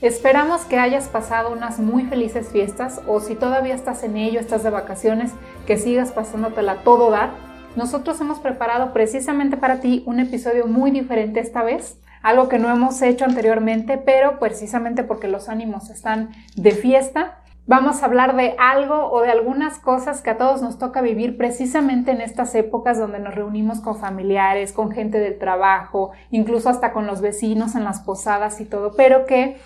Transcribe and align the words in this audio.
Esperamos 0.00 0.64
que 0.64 0.78
hayas 0.78 1.08
pasado 1.08 1.50
unas 1.50 1.80
muy 1.80 2.04
felices 2.04 2.50
fiestas 2.50 3.00
o 3.08 3.18
si 3.18 3.34
todavía 3.34 3.74
estás 3.74 4.04
en 4.04 4.16
ello, 4.16 4.38
estás 4.38 4.62
de 4.62 4.70
vacaciones, 4.70 5.32
que 5.66 5.76
sigas 5.76 6.12
pasándotela 6.12 6.84
todo 6.84 7.10
dar. 7.10 7.30
Nosotros 7.74 8.20
hemos 8.20 8.38
preparado 8.38 8.92
precisamente 8.92 9.56
para 9.56 9.80
ti 9.80 10.04
un 10.06 10.20
episodio 10.20 10.68
muy 10.68 10.92
diferente 10.92 11.40
esta 11.40 11.64
vez, 11.64 11.98
algo 12.22 12.48
que 12.48 12.60
no 12.60 12.70
hemos 12.70 13.02
hecho 13.02 13.24
anteriormente, 13.24 13.98
pero 13.98 14.38
precisamente 14.38 15.02
porque 15.02 15.26
los 15.26 15.48
ánimos 15.48 15.90
están 15.90 16.30
de 16.54 16.70
fiesta, 16.70 17.38
vamos 17.66 18.00
a 18.00 18.06
hablar 18.06 18.36
de 18.36 18.54
algo 18.56 19.10
o 19.10 19.22
de 19.22 19.32
algunas 19.32 19.80
cosas 19.80 20.22
que 20.22 20.30
a 20.30 20.38
todos 20.38 20.62
nos 20.62 20.78
toca 20.78 21.00
vivir 21.00 21.36
precisamente 21.36 22.12
en 22.12 22.20
estas 22.20 22.54
épocas 22.54 23.00
donde 23.00 23.18
nos 23.18 23.34
reunimos 23.34 23.80
con 23.80 23.98
familiares, 23.98 24.72
con 24.72 24.92
gente 24.92 25.18
del 25.18 25.40
trabajo, 25.40 26.12
incluso 26.30 26.68
hasta 26.68 26.92
con 26.92 27.08
los 27.08 27.20
vecinos 27.20 27.74
en 27.74 27.82
las 27.82 27.98
posadas 27.98 28.60
y 28.60 28.64
todo, 28.64 28.92
pero 28.96 29.26
que 29.26 29.58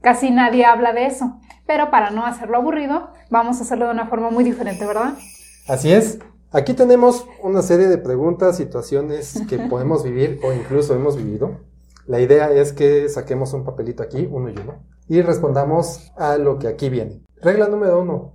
casi 0.00 0.30
nadie 0.30 0.64
habla 0.64 0.92
de 0.92 1.06
eso. 1.06 1.38
Pero 1.66 1.90
para 1.90 2.10
no 2.10 2.26
hacerlo 2.26 2.56
aburrido, 2.56 3.10
vamos 3.30 3.58
a 3.58 3.62
hacerlo 3.62 3.86
de 3.86 3.92
una 3.92 4.08
forma 4.08 4.30
muy 4.30 4.44
diferente, 4.44 4.86
¿verdad? 4.86 5.14
Así 5.68 5.92
es. 5.92 6.18
Aquí 6.52 6.74
tenemos 6.74 7.26
una 7.42 7.62
serie 7.62 7.86
de 7.86 7.98
preguntas, 7.98 8.56
situaciones 8.56 9.40
que 9.48 9.58
podemos 9.70 10.02
vivir 10.02 10.40
o 10.42 10.52
incluso 10.52 10.94
hemos 10.94 11.16
vivido. 11.16 11.60
La 12.06 12.20
idea 12.20 12.50
es 12.50 12.72
que 12.72 13.08
saquemos 13.08 13.52
un 13.52 13.64
papelito 13.64 14.02
aquí, 14.02 14.28
uno 14.28 14.48
y 14.48 14.58
uno, 14.58 14.82
y 15.06 15.22
respondamos 15.22 16.10
a 16.16 16.38
lo 16.38 16.58
que 16.58 16.66
aquí 16.66 16.88
viene. 16.88 17.22
Regla 17.40 17.68
número 17.68 18.00
uno, 18.00 18.32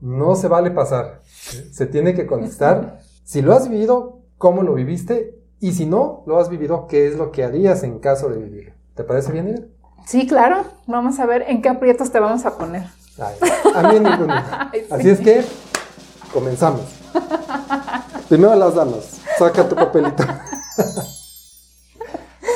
no 0.00 0.34
se 0.36 0.48
vale 0.48 0.70
pasar. 0.70 1.20
Se 1.24 1.84
tiene 1.84 2.14
que 2.14 2.26
contestar 2.26 3.00
si 3.24 3.42
lo 3.42 3.52
has 3.52 3.68
vivido, 3.68 4.22
cómo 4.38 4.62
lo 4.62 4.72
viviste, 4.72 5.38
y 5.60 5.72
si 5.72 5.84
no 5.84 6.24
lo 6.26 6.38
has 6.38 6.48
vivido, 6.48 6.86
qué 6.86 7.06
es 7.06 7.16
lo 7.16 7.30
que 7.30 7.44
harías 7.44 7.82
en 7.82 7.98
caso 7.98 8.30
de 8.30 8.38
vivirlo. 8.38 8.72
¿Te 8.94 9.04
parece 9.04 9.32
bien, 9.32 9.48
Ida? 9.48 9.66
Sí, 10.06 10.26
claro. 10.26 10.64
Vamos 10.86 11.18
a 11.20 11.26
ver 11.26 11.44
en 11.48 11.62
qué 11.62 11.68
aprietos 11.68 12.10
te 12.10 12.20
vamos 12.20 12.46
a 12.46 12.56
poner. 12.56 12.84
Ay, 13.18 13.34
a 13.74 13.82
mí 13.88 14.00
ninguno. 14.00 14.34
Ay, 14.72 14.80
sí. 14.80 14.86
Así 14.90 15.10
es 15.10 15.20
que 15.20 15.44
comenzamos. 16.32 16.82
Primero 18.28 18.54
las 18.54 18.74
damas. 18.74 19.20
Saca 19.38 19.68
tu 19.68 19.74
papelito. 19.74 20.22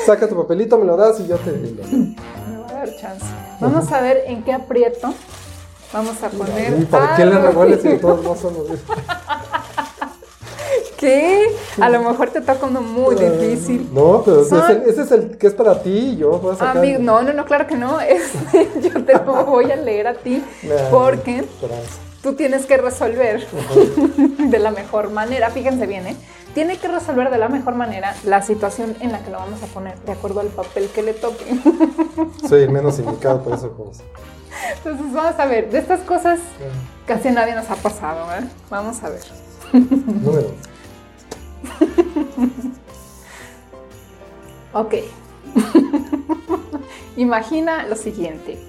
Saca 0.05 0.27
tu 0.27 0.35
papelito, 0.35 0.77
me 0.77 0.85
lo 0.85 0.97
das 0.97 1.19
y 1.19 1.27
yo 1.27 1.37
te 1.37 1.51
digo. 1.51 1.83
Me 1.83 2.15
va 2.57 2.69
a 2.69 2.73
dar 2.73 2.95
chance. 2.97 3.25
Vamos 3.59 3.91
a 3.91 4.01
ver 4.01 4.23
en 4.27 4.43
qué 4.43 4.53
aprieto 4.53 5.13
vamos 5.95 6.21
a 6.21 6.29
poner. 6.29 6.81
¿Y 6.81 6.85
para 6.85 7.15
qué 7.15 7.25
le 7.25 7.39
revuelves 7.39 7.81
si 7.81 7.97
todos 8.01 8.23
no 8.23 8.35
somos 8.35 8.67
¿Qué? 11.05 11.55
A 11.79 11.89
lo 11.89 12.01
mejor 12.01 12.31
te 12.31 12.41
toca 12.41 12.65
uno 12.65 12.81
muy 12.81 13.13
difícil. 13.13 13.87
No, 13.93 14.23
pero 14.25 14.41
ese 14.41 14.57
es, 14.57 14.69
el, 14.69 14.81
ese 14.89 15.01
es 15.03 15.11
el 15.11 15.37
que 15.37 15.45
es 15.45 15.53
para 15.53 15.83
ti 15.83 16.13
y 16.13 16.17
yo 16.17 16.39
voy 16.39 16.55
a 16.55 16.57
sacar. 16.57 16.77
Amigo, 16.77 16.97
no, 16.99 17.21
no, 17.21 17.31
no, 17.31 17.45
claro 17.45 17.67
que 17.67 17.75
no. 17.75 17.99
Este, 18.15 18.69
yo 18.81 19.05
te 19.05 19.13
lo 19.13 19.45
voy 19.45 19.71
a 19.71 19.75
leer 19.75 20.07
a 20.07 20.15
ti 20.15 20.43
Nah, 20.63 20.89
porque 20.89 21.45
tú 22.23 22.33
tienes 22.33 22.65
que 22.65 22.77
resolver 22.77 23.45
de 24.39 24.57
la 24.57 24.71
mejor 24.71 25.11
manera. 25.11 25.51
Fíjense 25.51 25.85
bien, 25.85 26.07
¿eh? 26.07 26.15
Tiene 26.55 26.77
que 26.77 26.87
resolver 26.87 27.29
de 27.29 27.37
la 27.37 27.49
mejor 27.49 27.75
manera 27.75 28.15
la 28.23 28.41
situación 28.41 28.95
en 28.99 29.11
la 29.11 29.19
que 29.19 29.29
lo 29.29 29.37
vamos 29.37 29.61
a 29.61 29.67
poner, 29.67 29.99
de 29.99 30.13
acuerdo 30.13 30.39
al 30.39 30.47
papel 30.47 30.89
que 30.89 31.03
le 31.03 31.13
toque. 31.13 31.45
Soy 32.49 32.63
el 32.63 32.71
menos 32.71 32.97
indicado 32.97 33.43
por 33.43 33.53
eso. 33.53 33.69
Pues. 33.73 34.01
Entonces, 34.77 35.13
vamos 35.13 35.39
a 35.39 35.45
ver, 35.45 35.69
de 35.69 35.77
estas 35.77 35.99
cosas 35.99 36.39
casi 37.05 37.29
nadie 37.29 37.53
nos 37.53 37.69
ha 37.69 37.75
pasado, 37.75 38.25
¿eh? 38.33 38.43
Vamos 38.71 39.03
a 39.03 39.09
ver. 39.09 39.21
Número. 39.71 40.49
Ok. 44.75 44.95
Imagina 47.15 47.87
lo 47.87 47.95
siguiente. 47.95 48.59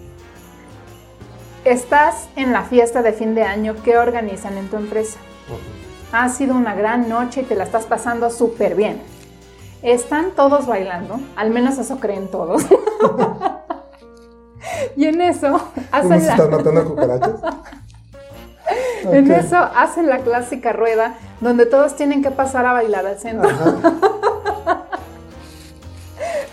Estás 1.64 2.28
en 2.36 2.52
la 2.52 2.62
fiesta 2.62 3.02
de 3.02 3.12
fin 3.12 3.34
de 3.34 3.42
año 3.42 3.74
que 3.82 3.98
organizan 3.98 4.56
en 4.56 4.68
tu 4.68 4.76
empresa. 4.76 5.18
Ha 6.12 6.28
sido 6.28 6.54
una 6.54 6.76
gran 6.76 7.08
noche 7.08 7.40
y 7.40 7.44
te 7.44 7.56
la 7.56 7.64
estás 7.64 7.86
pasando 7.86 8.30
súper 8.30 8.76
bien. 8.76 9.02
Están 9.82 10.30
todos 10.30 10.66
bailando, 10.66 11.18
al 11.34 11.50
menos 11.50 11.76
eso 11.78 11.98
creen 11.98 12.30
todos. 12.30 12.62
y 14.96 15.06
en 15.06 15.20
eso 15.20 15.50
¿Cómo 15.50 15.86
hacen 15.90 16.20
se 16.20 16.26
la, 16.28 16.32
están 16.34 16.50
matando 16.52 16.84
cucarachas? 16.84 17.40
en 19.10 19.32
eso 19.32 19.56
hacen 19.56 20.08
la 20.08 20.18
clásica 20.18 20.72
rueda 20.72 21.14
donde 21.40 21.66
todos 21.66 21.96
tienen 21.96 22.22
que 22.22 22.30
pasar 22.30 22.64
a 22.64 22.72
bailar 22.74 23.06
al 23.06 23.18
centro. 23.18 23.50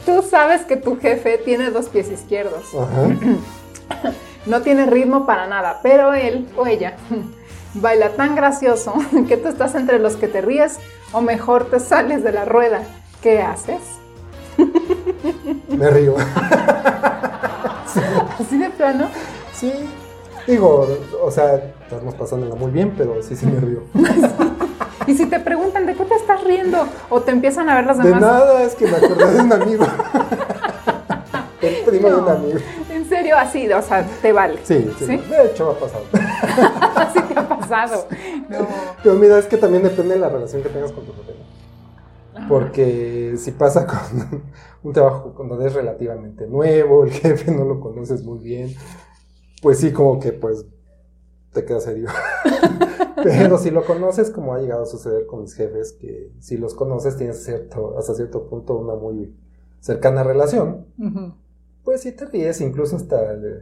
Tú 0.06 0.24
sabes 0.30 0.62
que 0.62 0.76
tu 0.78 1.00
jefe 1.00 1.38
tiene 1.38 1.72
dos 1.72 1.90
pies 1.90 2.10
izquierdos. 2.10 2.64
ajá. 2.74 4.12
No 4.46 4.62
tiene 4.62 4.86
ritmo 4.88 5.26
para 5.26 5.48
nada, 5.48 5.80
pero 5.82 6.14
él 6.14 6.50
o 6.58 6.68
ella 6.68 6.98
baila 7.76 8.10
tan 8.10 8.36
gracioso 8.36 8.94
que 9.30 9.38
tú 9.38 9.48
estás 9.48 9.74
entre 9.76 10.00
los 10.00 10.18
que 10.18 10.28
te 10.28 10.42
ríes 10.42 10.80
o 11.14 11.22
mejor 11.22 11.70
te 11.70 11.80
sales 11.80 12.26
de 12.26 12.34
la 12.34 12.44
rueda. 12.44 12.84
¿Qué 13.22 13.42
haces? 13.42 13.80
Me 15.70 15.90
río. 15.90 16.16
Así 18.38 18.58
de 18.58 18.70
plano. 18.72 19.08
Sí. 19.54 19.72
Digo, 20.46 20.88
o 21.22 21.32
sea, 21.32 21.56
estamos 21.56 22.14
pasándola 22.16 22.56
muy 22.56 22.72
bien, 22.72 22.94
pero 22.98 23.24
sí, 23.24 23.38
sí 23.38 23.46
me 23.46 23.62
río. 23.62 23.84
Y 25.08 25.16
si 25.16 25.26
te 25.26 25.40
preguntan 25.40 25.86
de 25.86 25.96
qué 25.96 26.06
te 26.06 26.16
estás 26.16 26.44
riendo 26.44 26.88
o 27.10 27.22
te 27.22 27.32
empiezan 27.32 27.70
a 27.70 27.76
ver 27.76 27.96
De 27.96 28.04
demás. 28.04 28.22
nada, 28.22 28.64
es 28.64 28.76
que 28.76 28.88
me 28.88 28.98
acordé 28.98 29.34
de 29.34 29.42
un 29.42 29.54
amigo. 29.54 29.86
El 31.62 31.76
primo 31.86 32.10
de 32.10 32.16
un 32.16 32.30
amigo. 32.30 32.60
En 32.90 33.08
serio, 33.08 33.38
así, 33.38 33.72
o 33.72 33.82
sea, 33.82 34.06
te 34.22 34.32
vale. 34.34 34.60
Sí, 34.64 34.90
sí, 35.00 35.06
¿Sí? 35.06 35.18
De 35.18 35.46
hecho, 35.46 35.72
ha 35.72 35.80
pasado. 35.80 36.04
Así 36.96 37.22
te 37.22 37.40
ha 37.40 37.48
pasado. 37.48 38.08
No. 38.50 38.68
Pero 39.02 39.16
mira, 39.16 39.40
es 39.40 39.46
que 39.46 39.58
también 39.58 39.84
depende 39.84 40.16
de 40.16 40.20
la 40.20 40.30
relación 40.30 40.62
que 40.62 40.70
tengas 40.70 40.92
con 40.92 41.06
tu 41.06 41.14
jefe. 41.14 41.34
Porque 42.48 43.36
si 43.38 43.52
pasa 43.52 43.86
con 43.88 44.44
un 44.84 44.94
trabajo 44.94 45.34
cuando 45.36 45.66
es 45.66 45.74
relativamente 45.74 46.48
nuevo, 46.48 47.06
el 47.06 47.12
jefe 47.12 47.52
no 47.52 47.64
lo 47.64 47.80
conoces 47.80 48.24
muy 48.24 48.40
bien, 48.40 48.76
pues 49.62 49.80
sí, 49.80 49.92
como 49.92 50.20
que 50.20 50.34
pues 50.34 50.66
te 51.54 51.64
queda 51.66 51.80
serio. 51.80 52.10
Pero 53.24 53.58
si 53.58 53.72
lo 53.72 53.86
conoces, 53.86 54.30
como 54.32 54.54
ha 54.54 54.60
llegado 54.60 54.84
a 54.84 54.86
suceder 54.86 55.26
con 55.28 55.42
mis 55.42 55.54
jefes, 55.54 55.94
que 55.94 56.32
si 56.40 56.58
los 56.58 56.74
conoces 56.76 57.16
tienes 57.16 57.44
cierto, 57.44 57.96
hasta 57.98 58.14
cierto 58.16 58.48
punto 58.48 58.76
una 58.76 58.96
muy 58.96 59.34
cercana 59.80 60.24
relación, 60.24 60.88
pues 61.84 62.02
sí 62.02 62.12
te 62.12 62.26
ríes, 62.26 62.60
incluso 62.60 62.96
hasta 62.98 63.34
le, 63.34 63.62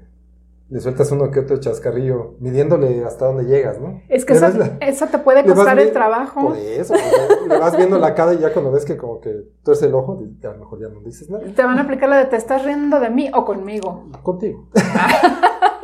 le 0.69 0.79
sueltas 0.79 1.11
uno 1.11 1.29
que 1.29 1.41
otro 1.41 1.57
chascarrillo, 1.57 2.35
midiéndole 2.39 3.03
hasta 3.03 3.25
dónde 3.25 3.43
llegas, 3.45 3.79
¿no? 3.79 4.01
Es 4.09 4.25
que 4.25 4.33
eso, 4.33 4.49
la- 4.49 4.77
eso 4.79 5.05
te 5.07 5.19
puede 5.19 5.45
costar 5.53 5.77
el 5.79 5.91
trabajo. 5.91 6.41
Por 6.47 6.57
eso, 6.57 6.93
pues, 6.93 7.47
le 7.47 7.57
vas 7.59 7.75
viendo 7.77 7.99
la 7.99 8.15
cara 8.15 8.33
y 8.33 8.39
ya 8.39 8.53
cuando 8.53 8.71
ves 8.71 8.85
que 8.85 8.97
como 8.97 9.19
que 9.19 9.47
tuerce 9.63 9.85
el 9.87 9.93
ojo, 9.93 10.13
a 10.43 10.47
lo 10.47 10.57
mejor 10.57 10.79
ya 10.79 10.87
no 10.87 11.01
dices 11.01 11.29
nada. 11.29 11.43
Te 11.55 11.63
van 11.63 11.77
a 11.77 11.81
aplicar 11.83 12.09
la 12.09 12.17
de 12.17 12.25
te 12.25 12.35
estás 12.35 12.63
riendo 12.65 12.99
de 12.99 13.09
mí 13.11 13.29
o 13.33 13.45
conmigo. 13.45 14.05
Contigo. 14.23 14.69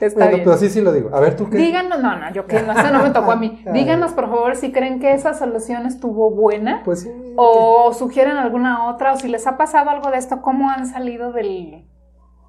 Está 0.00 0.18
Bueno, 0.20 0.32
bien. 0.36 0.44
pero 0.44 0.56
sí, 0.58 0.68
sí 0.70 0.80
lo 0.80 0.92
digo. 0.92 1.10
A 1.14 1.20
ver, 1.20 1.36
¿tú 1.36 1.48
qué? 1.48 1.56
Díganos, 1.56 2.00
no, 2.02 2.16
no, 2.18 2.32
yo 2.32 2.46
que 2.46 2.60
no, 2.62 2.72
eso 2.72 2.90
no 2.92 3.02
me 3.02 3.10
tocó 3.10 3.32
a 3.32 3.36
mí. 3.36 3.62
Ay. 3.66 3.72
Díganos, 3.74 4.12
por 4.12 4.26
favor, 4.28 4.56
si 4.56 4.72
creen 4.72 5.00
que 5.00 5.12
esa 5.12 5.34
solución 5.34 5.86
estuvo 5.86 6.30
buena 6.30 6.82
Pues 6.84 7.02
sí. 7.02 7.10
o 7.36 7.92
sugieren 7.94 8.36
alguna 8.36 8.88
otra 8.88 9.12
o 9.12 9.16
si 9.16 9.28
les 9.28 9.46
ha 9.46 9.56
pasado 9.56 9.90
algo 9.90 10.10
de 10.10 10.18
esto, 10.18 10.42
cómo 10.42 10.70
han 10.70 10.86
salido 10.86 11.32
del, 11.32 11.86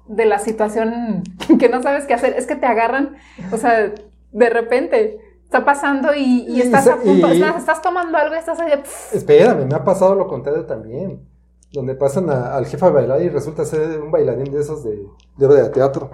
de 0.06 0.24
la 0.26 0.38
situación 0.38 1.22
que 1.58 1.68
no 1.68 1.82
sabes 1.82 2.04
qué 2.06 2.14
hacer. 2.14 2.34
Es 2.36 2.46
que 2.46 2.56
te 2.56 2.66
agarran, 2.66 3.16
o 3.52 3.56
sea, 3.56 3.92
de 4.32 4.50
repente 4.50 5.18
está 5.44 5.64
pasando 5.64 6.14
y, 6.14 6.60
estás 6.60 6.86
a 6.88 6.96
punto, 6.96 7.28
y- 7.28 7.40
estás, 7.40 7.56
estás 7.56 7.80
tomando 7.80 8.18
algo 8.18 8.34
y 8.34 8.38
estás 8.38 8.60
ahí, 8.60 8.72
Espérame, 9.12 9.64
me 9.66 9.74
ha 9.74 9.82
pasado 9.84 10.14
lo 10.14 10.28
contrario 10.28 10.66
también. 10.66 11.26
Donde 11.72 11.94
pasan 11.94 12.30
a- 12.30 12.54
al 12.56 12.64
jefe 12.66 12.84
a 12.86 12.90
bailar 12.90 13.20
y 13.22 13.28
resulta 13.28 13.64
ser 13.66 14.00
un 14.00 14.10
bailarín 14.10 14.50
de 14.52 14.60
esos 14.60 14.84
de, 14.84 15.02
de 15.36 15.46
obra 15.46 15.62
de 15.62 15.68
teatro. 15.68 16.10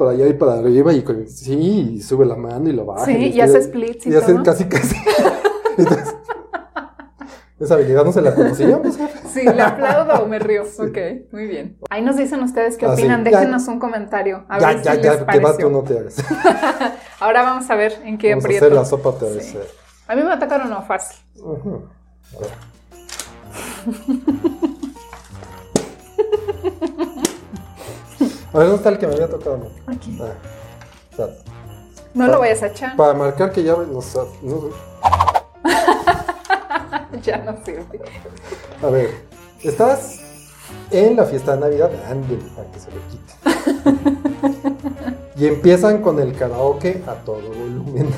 Para 0.00 0.12
allá 0.12 0.26
y 0.28 0.32
para 0.32 0.54
arriba 0.54 0.94
y 0.94 1.02
con- 1.02 1.28
sí, 1.28 1.92
y 1.96 2.00
sube 2.00 2.24
la 2.24 2.34
mano 2.34 2.70
y 2.70 2.72
lo 2.72 2.86
baja. 2.86 3.04
Sí, 3.04 3.12
y 3.12 3.26
estoy- 3.38 3.40
hace 3.42 3.62
splits 3.64 4.06
y 4.06 4.16
hace 4.16 4.32
todo. 4.32 4.42
casi 4.42 4.64
casi. 4.64 4.96
Entonces, 5.76 6.14
esa 7.60 7.74
habilidad 7.74 8.02
no 8.06 8.10
se 8.10 8.22
la 8.22 8.34
conocíamos, 8.34 8.96
jefe. 8.96 9.28
Sí, 9.28 9.42
le 9.44 9.60
aplaudo 9.60 10.24
o 10.24 10.26
me 10.26 10.38
río. 10.38 10.62
Ok, 10.78 10.96
muy 11.32 11.46
bien. 11.46 11.76
Ahí 11.90 12.00
nos 12.00 12.16
dicen 12.16 12.42
ustedes 12.42 12.78
qué 12.78 12.86
Ah, 12.86 12.96
sí. 12.96 13.02
opinan. 13.02 13.22
Ya. 13.26 13.40
Déjenos 13.40 13.68
un 13.68 13.78
comentario. 13.78 14.46
A 14.48 14.58
ya, 14.58 14.68
ver 14.68 14.82
ya, 14.82 14.94
si 14.94 15.00
ya, 15.02 15.12
les 15.12 15.22
que 15.24 15.38
vas 15.38 15.58
tú 15.58 15.68
no 15.68 15.82
te 15.82 15.98
hagas. 15.98 16.16
Ahora 17.20 17.42
vamos 17.42 17.68
a 17.68 17.74
ver 17.74 18.00
en 18.02 18.16
qué 18.16 18.30
Vamos 18.30 18.46
a 18.46 18.48
hacer 18.48 18.72
la 18.72 18.84
sopa. 18.86 19.12
Sí. 19.38 19.58
eh. 19.58 19.60
A 20.08 20.14
mí 20.16 20.22
me 20.22 20.28
va 20.28 20.34
a 20.36 20.38
tocar 20.38 20.62
uno 20.64 20.80
fácil. 20.82 21.18
Ujú. 21.42 21.82
A 23.84 24.69
A 28.52 28.58
ver, 28.58 28.66
¿dónde 28.66 28.76
está 28.76 28.88
el 28.90 28.98
que 28.98 29.06
me 29.06 29.14
había 29.14 29.28
tocado? 29.28 29.56
No? 29.58 29.92
Aquí. 29.92 30.18
Ah. 30.20 31.26
No 32.14 32.26
lo 32.26 32.40
vayas 32.40 32.62
a 32.62 32.66
echar. 32.68 32.96
Para 32.96 33.14
marcar 33.14 33.52
que 33.52 33.62
ya 33.62 33.76
nos, 33.76 34.16
no- 34.42 34.70
Ya 37.22 37.38
no 37.38 37.56
sirve. 37.64 38.00
A 38.82 38.86
ver, 38.86 39.10
estás 39.62 40.20
en 40.90 41.16
la 41.16 41.24
fiesta 41.24 41.54
de 41.54 41.60
Navidad, 41.60 41.90
ándale, 42.08 42.38
para 42.56 42.70
que 42.72 42.80
se 42.80 42.90
le 42.90 42.96
quite. 43.10 43.34
y 45.36 45.46
empiezan 45.46 46.00
con 46.02 46.18
el 46.18 46.34
karaoke 46.36 47.02
a 47.06 47.14
todo 47.24 47.42
volumen. 47.42 48.08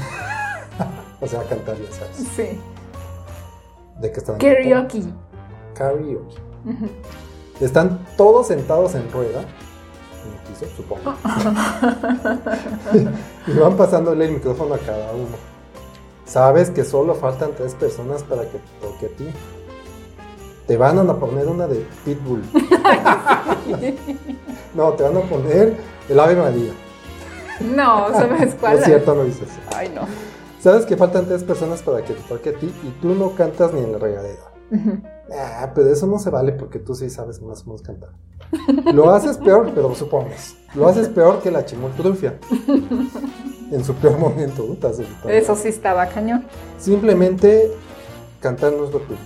o 1.20 1.26
sea, 1.26 1.40
a 1.40 1.44
cantar, 1.44 1.76
ya 1.76 1.92
sabes. 1.92 2.16
Sí. 2.34 2.60
¿De 4.00 4.10
qué 4.12 4.18
están? 4.20 4.38
Karaoke. 4.38 5.02
Karaoke. 5.74 6.36
Están 7.60 8.06
todos 8.16 8.46
sentados 8.48 8.94
en 8.94 9.10
rueda, 9.12 9.44
en 10.26 10.32
el 10.32 10.38
piso, 10.48 10.66
supongo. 10.76 11.14
y 13.46 13.58
van 13.58 13.76
pasándole 13.76 14.26
el 14.26 14.32
micrófono 14.32 14.74
a 14.74 14.78
cada 14.78 15.12
uno. 15.12 15.36
Sabes 16.24 16.70
que 16.70 16.84
solo 16.84 17.14
faltan 17.14 17.50
tres 17.56 17.74
personas 17.74 18.22
para 18.22 18.42
que 18.42 18.58
toque 18.80 19.06
a 19.06 19.16
ti. 19.16 19.28
Te 20.66 20.76
van 20.76 20.98
a 20.98 21.14
poner 21.16 21.46
una 21.46 21.66
de 21.66 21.86
Pitbull. 22.04 22.42
No, 24.74 24.92
te 24.94 25.02
van 25.02 25.18
a 25.18 25.20
poner 25.20 25.76
el 26.08 26.18
Ave 26.18 26.34
María. 26.34 26.72
No, 27.60 28.08
¿sabes 28.10 28.54
cuál? 28.60 28.78
es 28.78 28.84
cierto, 28.86 29.14
no 29.14 29.24
dices. 29.24 29.48
Ay, 29.76 29.90
no. 29.94 30.02
Sabes 30.60 30.86
que 30.86 30.96
faltan 30.96 31.26
tres 31.26 31.44
personas 31.44 31.82
para 31.82 32.02
que 32.02 32.14
te 32.14 32.22
toque 32.22 32.50
a 32.50 32.52
ti 32.54 32.72
y 32.82 32.88
tú 33.02 33.14
no 33.14 33.34
cantas 33.34 33.72
ni 33.74 33.80
en 33.80 33.92
la 33.92 33.98
regadera. 33.98 34.42
Ujú. 34.70 35.02
Ah, 35.34 35.70
pero 35.74 35.90
eso 35.90 36.06
no 36.06 36.18
se 36.18 36.30
vale 36.30 36.52
porque 36.52 36.78
tú 36.78 36.94
sí 36.94 37.08
sabes 37.10 37.40
más 37.40 37.62
o 37.62 37.66
menos 37.66 37.82
cantar. 37.82 38.10
Lo 38.92 39.10
haces 39.12 39.38
peor, 39.38 39.72
pero 39.74 39.94
supongas. 39.94 40.56
Lo 40.74 40.86
haces 40.86 41.08
peor 41.08 41.40
que 41.40 41.50
la 41.50 41.64
chimoltrufia. 41.64 42.38
En 43.70 43.82
su 43.84 43.94
peor 43.94 44.18
momento, 44.18 44.66
¿no? 44.68 45.30
Eso 45.30 45.56
sí 45.56 45.68
estaba 45.68 46.06
cañón. 46.06 46.44
Simplemente 46.78 47.72
cantar 48.40 48.72
no 48.72 48.84
es 48.84 48.92
lo 48.92 48.98
tuyo. 49.00 49.18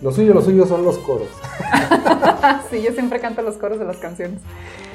Lo 0.00 0.10
suyo, 0.10 0.34
lo 0.34 0.42
suyo 0.42 0.66
son 0.66 0.84
los 0.84 0.98
coros. 0.98 1.28
sí, 2.70 2.82
yo 2.82 2.90
siempre 2.92 3.20
canto 3.20 3.42
los 3.42 3.56
coros 3.56 3.78
de 3.78 3.84
las 3.84 3.98
canciones. 3.98 4.40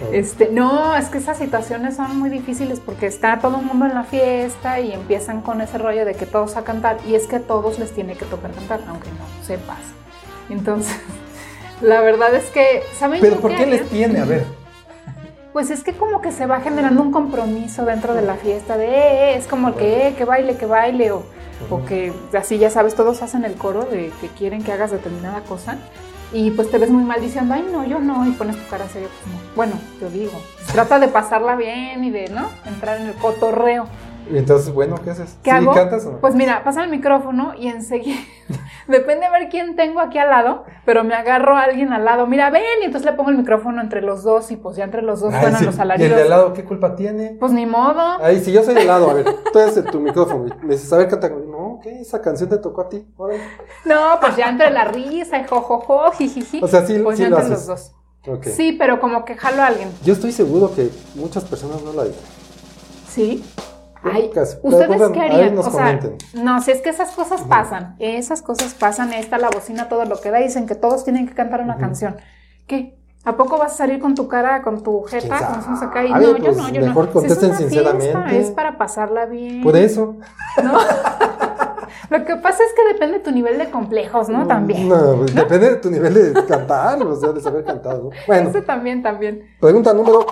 Ah. 0.02 0.10
Este, 0.12 0.50
no, 0.52 0.96
es 0.96 1.08
que 1.08 1.20
esas 1.20 1.38
situaciones 1.38 1.96
son 1.96 2.18
muy 2.20 2.30
difíciles 2.30 2.82
porque 2.82 3.06
está 3.06 3.40
todo 3.40 3.58
el 3.60 3.66
mundo 3.66 3.86
en 3.86 3.94
la 3.94 4.04
fiesta 4.04 4.82
y 4.82 4.92
empiezan 4.92 5.42
con 5.42 5.62
ese 5.62 5.78
rollo 5.78 6.04
de 6.04 6.14
que 6.14 6.26
todos 6.26 6.58
a 6.58 6.64
cantar 6.64 6.98
y 7.08 7.16
es 7.16 7.28
que 7.28 7.38
a 7.38 7.40
todos 7.40 7.80
les 7.80 7.94
tiene 7.94 8.18
que 8.18 8.26
tocar 8.26 8.52
cantar, 8.52 8.82
aunque 8.88 9.10
no 9.12 9.46
sepas. 9.46 9.80
Entonces, 10.50 10.96
la 11.82 12.02
verdad 12.02 12.34
es 12.36 12.46
que, 12.46 12.84
¿saben 12.98 13.22
Pero 13.22 13.38
¿por 13.38 13.52
qué 13.52 13.58
qué 13.58 13.66
les 13.66 13.90
tiene? 13.90 14.20
A 14.20 14.26
ver. 14.26 14.46
Pues 15.54 15.72
es 15.72 15.84
que 15.84 15.94
como 15.94 16.22
que 16.22 16.32
se 16.32 16.46
va 16.46 16.62
generando 16.62 17.02
un 17.02 17.12
compromiso 17.12 17.86
dentro 17.86 18.14
de 18.14 18.22
la 18.22 18.36
fiesta 18.36 18.78
de, 18.78 18.86
eh, 18.86 18.92
eh, 19.32 19.36
es 19.38 19.48
como 19.48 19.70
el 19.70 19.74
que, 19.76 20.08
eh, 20.08 20.16
que 20.16 20.24
baile, 20.24 20.56
que 20.56 20.66
baile, 20.68 21.12
o, 21.12 21.24
o 21.70 21.84
que 21.86 22.14
así 22.38 22.58
ya 22.60 22.70
sabes, 22.70 22.94
todos 22.94 23.24
hacen 23.24 23.44
el 23.44 23.56
coro 23.56 23.84
de 23.86 24.12
que 24.22 24.28
quieren 24.28 24.64
que 24.64 24.72
hagas 24.72 24.92
determinada 24.92 25.42
cosa. 25.42 25.78
Y 26.34 26.52
pues 26.52 26.70
te 26.70 26.78
ves 26.78 26.90
muy 26.90 27.04
mal 27.04 27.22
diciendo, 27.22 27.54
ay, 27.54 27.66
no, 27.72 27.86
yo 27.86 28.00
no, 28.00 28.28
y 28.28 28.32
pones 28.32 28.58
tu 28.58 28.70
cara 28.70 28.88
seria, 28.90 29.08
pues 29.08 29.34
no. 29.34 29.42
Bueno, 29.56 29.74
te 30.00 30.10
digo, 30.10 30.34
trata 30.74 31.00
de 31.00 31.08
pasarla 31.08 31.56
bien 31.56 32.04
y 32.04 32.12
de, 32.12 32.28
¿no? 32.30 32.50
Entrar 32.66 33.00
en 33.00 33.08
el 33.08 33.14
cotorreo. 33.14 33.88
Entonces, 34.32 34.74
bueno, 34.74 34.96
¿qué 35.04 35.12
haces? 35.12 35.38
¿Qué 35.44 35.50
¿Sí 35.52 35.56
hago? 35.56 35.74
cantas 35.74 36.06
o 36.06 36.12
no? 36.14 36.18
Pues 36.20 36.36
mira, 36.36 36.64
pasa 36.64 36.84
el 36.84 36.90
micrófono 36.90 37.54
y 37.58 37.68
enseguida, 37.68 38.18
depende 38.88 39.26
a 39.26 39.32
ver 39.32 39.50
quién 39.50 39.76
tengo 39.76 40.00
aquí 40.00 40.18
al 40.18 40.30
lado, 40.30 40.66
pero 40.86 41.04
me 41.04 41.14
agarro 41.16 41.56
a 41.56 41.64
alguien 41.64 41.94
al 41.94 42.06
lado, 42.06 42.28
mira, 42.28 42.50
ven, 42.50 42.64
y 42.82 42.86
entonces 42.86 43.10
le 43.10 43.16
pongo 43.16 43.30
el 43.30 43.38
micrófono 43.38 43.82
entre 43.82 44.02
los 44.02 44.24
dos 44.24 44.52
y 44.52 44.58
pues 44.58 44.76
ya 44.78 44.84
entre 44.84 45.02
los 45.02 45.20
dos 45.22 45.34
Ay, 45.34 45.42
suenan 45.42 45.60
sí. 45.60 45.66
los 45.66 45.76
¿Y 45.76 45.78
el 45.78 45.82
alaridos. 45.82 46.16
de 46.18 46.24
al 46.24 46.30
lado 46.30 46.54
qué 46.54 46.64
culpa 46.64 46.96
tiene? 46.96 47.38
Pues 47.40 47.52
ni 47.52 47.66
modo. 47.66 48.18
Ay, 48.22 48.40
si 48.40 48.52
yo 48.52 48.64
soy 48.64 48.74
de 48.76 48.86
lado, 48.86 49.10
a 49.10 49.14
ver, 49.14 49.26
tú 49.52 49.60
eres 49.60 49.84
tu 49.92 50.00
micrófono. 50.00 50.48
y 50.48 50.66
Me 50.66 50.74
dices, 50.76 50.92
a 50.94 50.98
ver, 50.98 51.08
canta. 51.08 51.30
No, 51.30 51.80
¿qué? 51.82 52.02
Esa 52.02 52.22
canción 52.22 52.50
te 52.50 52.58
tocó 52.58 52.82
a 52.82 52.90
ti. 52.90 53.06
Órale. 53.18 53.42
No, 53.86 54.18
pues 54.20 54.36
ya 54.36 54.50
entre 54.50 54.70
la 54.72 54.86
risa 54.86 55.40
y 55.40 55.46
jojojo, 55.48 56.12
jijiji. 56.12 56.62
O 56.64 56.68
sea, 56.68 56.86
sí, 56.86 57.00
pues 57.00 57.18
sí 57.18 57.24
ya 57.24 57.30
lo 57.30 57.38
entre 57.38 57.54
haces. 57.56 57.68
los 57.68 57.68
dos. 57.68 57.94
Sí, 58.54 58.74
pero 58.78 59.00
como 59.00 59.24
que 59.24 59.36
jalo 59.38 59.62
a 59.64 59.68
alguien. 59.68 59.90
Yo 60.04 60.12
estoy 60.14 60.32
seguro 60.34 60.74
que 60.76 60.90
muchas 61.16 61.46
personas 61.46 61.82
no 61.82 61.94
la 61.94 62.04
dicen. 62.04 62.22
¿Sí? 63.08 63.44
Ay. 64.14 64.32
¿ustedes 64.62 65.12
qué 65.12 65.20
harían? 65.20 65.58
O 65.58 65.64
sea, 65.64 66.00
no, 66.34 66.62
si 66.62 66.72
es 66.72 66.82
que 66.82 66.90
esas 66.90 67.12
cosas 67.12 67.42
pasan, 67.42 67.96
esas 68.00 68.42
cosas 68.42 68.74
pasan, 68.74 69.14
está 69.14 69.38
la 69.38 69.50
bocina, 69.50 69.90
todo 69.90 70.06
lo 70.06 70.20
que 70.20 70.32
da, 70.32 70.40
dicen 70.40 70.68
que 70.68 70.76
todos 70.76 71.04
tienen 71.04 71.28
que 71.28 71.34
cantar 71.34 71.62
una 71.62 71.78
canción. 71.78 72.18
¿Qué? 72.68 72.98
¿A 73.26 73.36
poco 73.36 73.58
vas 73.58 73.74
a 73.74 73.78
salir 73.78 74.00
con 74.00 74.16
tu 74.16 74.28
cara, 74.30 74.62
con 74.62 74.84
tu 74.84 75.04
¿Quién 75.04 75.22
jeta? 75.24 75.60
vamos 75.66 75.82
acá 75.84 76.06
y 76.06 76.12
no, 76.12 76.22
yo 76.22 76.38
pues, 76.38 76.58
no, 76.58 76.70
yo 76.70 76.82
mejor 76.82 77.08
no. 77.08 77.12
contesten 77.12 77.56
Si 77.56 77.64
es 77.64 77.72
una 77.72 77.90
fiesta, 77.90 77.92
sinceramente. 78.00 78.40
es 78.40 78.52
para 78.52 78.78
pasarla 78.78 79.26
bien. 79.26 79.64
Por 79.64 79.76
eso. 79.76 80.16
¿no? 80.64 80.74
Lo 82.10 82.24
que 82.24 82.36
pasa 82.38 82.64
es 82.64 82.74
que 82.74 82.94
depende 82.94 83.18
de 83.18 83.24
tu 83.26 83.32
nivel 83.32 83.58
de 83.58 83.70
complejos, 83.70 84.30
¿no? 84.30 84.48
También. 84.48 84.88
No, 84.88 85.18
pues, 85.18 85.36
depende 85.36 85.72
de 85.72 85.76
tu 85.76 85.90
nivel 85.90 86.14
de 86.14 86.46
cantar, 86.46 87.02
o 87.02 87.16
sea, 87.18 87.34
de 87.34 87.42
saber 87.42 87.66
cantar. 87.66 87.98
¿no? 87.98 88.12
Bueno, 88.28 88.50
Ese 88.50 88.62
también, 88.62 89.04
también. 89.04 89.44
pregunta 89.60 89.94
número 89.94 90.26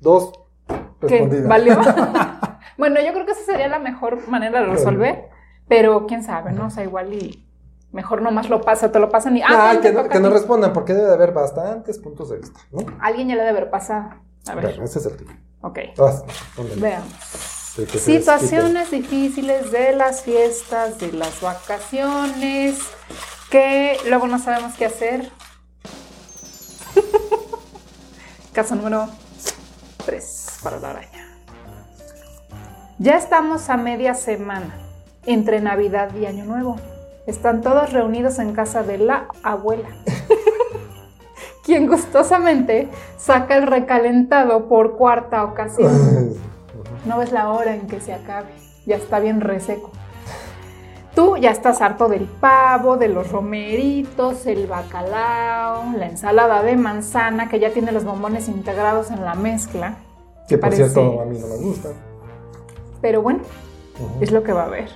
dos. 0.00 0.32
¿Qué? 0.66 1.08
Respondida. 1.08 1.48
¿Valió? 1.48 1.78
bueno, 2.82 3.00
yo 3.00 3.12
creo 3.12 3.24
que 3.24 3.30
esa 3.30 3.44
sería 3.44 3.68
la 3.68 3.78
mejor 3.78 4.26
manera 4.26 4.58
de 4.58 4.66
resolver, 4.66 5.28
pero 5.68 6.04
quién 6.08 6.24
sabe, 6.24 6.50
¿no? 6.50 6.66
O 6.66 6.70
sea, 6.70 6.82
igual 6.82 7.14
y 7.14 7.48
mejor 7.92 8.22
nomás 8.22 8.50
lo 8.50 8.60
pasa, 8.60 8.90
te 8.90 8.98
lo 8.98 9.08
pasan 9.08 9.36
y... 9.36 9.42
Ah, 9.42 9.70
Ah, 9.70 9.80
que, 9.80 9.92
no, 9.92 10.08
que 10.08 10.18
respondan, 10.18 10.72
porque 10.72 10.92
debe 10.92 11.06
de 11.06 11.14
haber 11.14 11.30
bastantes 11.30 12.00
puntos 12.00 12.30
de 12.30 12.38
vista, 12.38 12.58
¿no? 12.72 12.84
Alguien 13.00 13.28
ya 13.28 13.36
le 13.36 13.42
debe 13.42 13.56
haber 13.58 13.70
pasado. 13.70 14.10
A 14.48 14.54
ver, 14.56 14.64
Bueno, 14.64 14.82
ese 14.82 14.98
es 14.98 15.06
el 15.06 15.16
tipo. 15.16 15.30
ok. 15.60 15.78
Vas, 15.96 16.24
póngale. 16.56 16.80
Veamos. 16.80 17.12
Situaciones 18.00 18.90
difíciles 18.90 19.70
de 19.70 19.92
las 19.92 20.22
fiestas, 20.22 20.98
de 20.98 21.12
las 21.12 21.40
vacaciones, 21.40 22.80
que 23.48 23.96
luego 24.08 24.26
no 24.26 24.40
sabemos 24.40 24.74
qué 24.74 24.86
hacer. 24.86 25.30
Caso 28.52 28.74
número 28.74 29.08
3 30.04 30.58
para 30.64 30.80
la 30.80 30.90
araña. 30.90 31.21
Ya 33.02 33.16
estamos 33.16 33.68
a 33.68 33.76
media 33.76 34.14
semana 34.14 34.76
entre 35.26 35.60
Navidad 35.60 36.14
y 36.14 36.26
Año 36.26 36.44
Nuevo. 36.44 36.76
Están 37.26 37.60
todos 37.60 37.92
reunidos 37.92 38.38
en 38.38 38.52
casa 38.52 38.84
de 38.84 38.98
la 38.98 39.26
abuela, 39.42 39.88
quien 41.64 41.88
gustosamente 41.88 42.86
saca 43.16 43.56
el 43.56 43.66
recalentado 43.66 44.68
por 44.68 44.96
cuarta 44.96 45.42
ocasión. 45.44 45.92
No 47.04 47.18
ves 47.18 47.32
la 47.32 47.50
hora 47.50 47.74
en 47.74 47.88
que 47.88 48.00
se 48.00 48.12
acabe. 48.14 48.50
Ya 48.86 48.94
está 48.94 49.18
bien 49.18 49.40
reseco. 49.40 49.90
Tú 51.16 51.36
ya 51.36 51.50
estás 51.50 51.80
harto 51.82 52.06
del 52.06 52.26
pavo, 52.26 52.96
de 52.96 53.08
los 53.08 53.32
romeritos, 53.32 54.46
el 54.46 54.68
bacalao, 54.68 55.82
la 55.98 56.06
ensalada 56.06 56.62
de 56.62 56.76
manzana 56.76 57.48
que 57.48 57.58
ya 57.58 57.72
tiene 57.72 57.90
los 57.90 58.04
bombones 58.04 58.46
integrados 58.46 59.10
en 59.10 59.24
la 59.24 59.34
mezcla. 59.34 59.96
Que 60.46 60.56
por 60.58 60.70
Parece- 60.70 60.90
cierto 60.90 61.20
a 61.22 61.24
mí 61.24 61.40
no 61.40 61.48
me 61.48 61.56
gusta. 61.56 61.88
Pero 63.02 63.20
bueno, 63.20 63.40
es 64.20 64.30
lo 64.30 64.42
que 64.44 64.52
va 64.52 64.62
a 64.62 64.66
haber. 64.66 64.88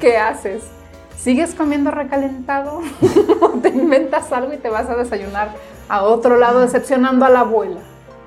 ¿Qué 0.00 0.16
haces? 0.16 0.62
¿Sigues 1.18 1.54
comiendo 1.54 1.90
recalentado? 1.90 2.80
¿O 3.42 3.48
te 3.60 3.68
inventas 3.68 4.32
algo 4.32 4.54
y 4.54 4.56
te 4.56 4.70
vas 4.70 4.88
a 4.88 4.96
desayunar 4.96 5.54
a 5.88 6.04
otro 6.04 6.38
lado 6.38 6.60
decepcionando 6.60 7.26
a 7.26 7.28
la 7.28 7.40
abuela? 7.40 7.80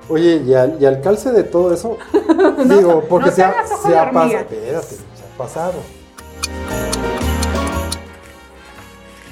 Oye, 0.08 0.42
y 0.46 0.54
al, 0.54 0.80
y 0.80 0.84
al 0.84 1.00
calce 1.00 1.32
de 1.32 1.44
todo 1.44 1.72
eso, 1.72 1.96
digo, 2.66 3.04
porque 3.08 3.30
no 3.30 3.36
se, 3.36 3.42
ha, 3.42 3.66
se 3.66 3.96
ha. 3.96 4.04
Espérate, 4.04 4.86
se 4.86 5.24
ha 5.24 5.38
pasado. 5.38 5.74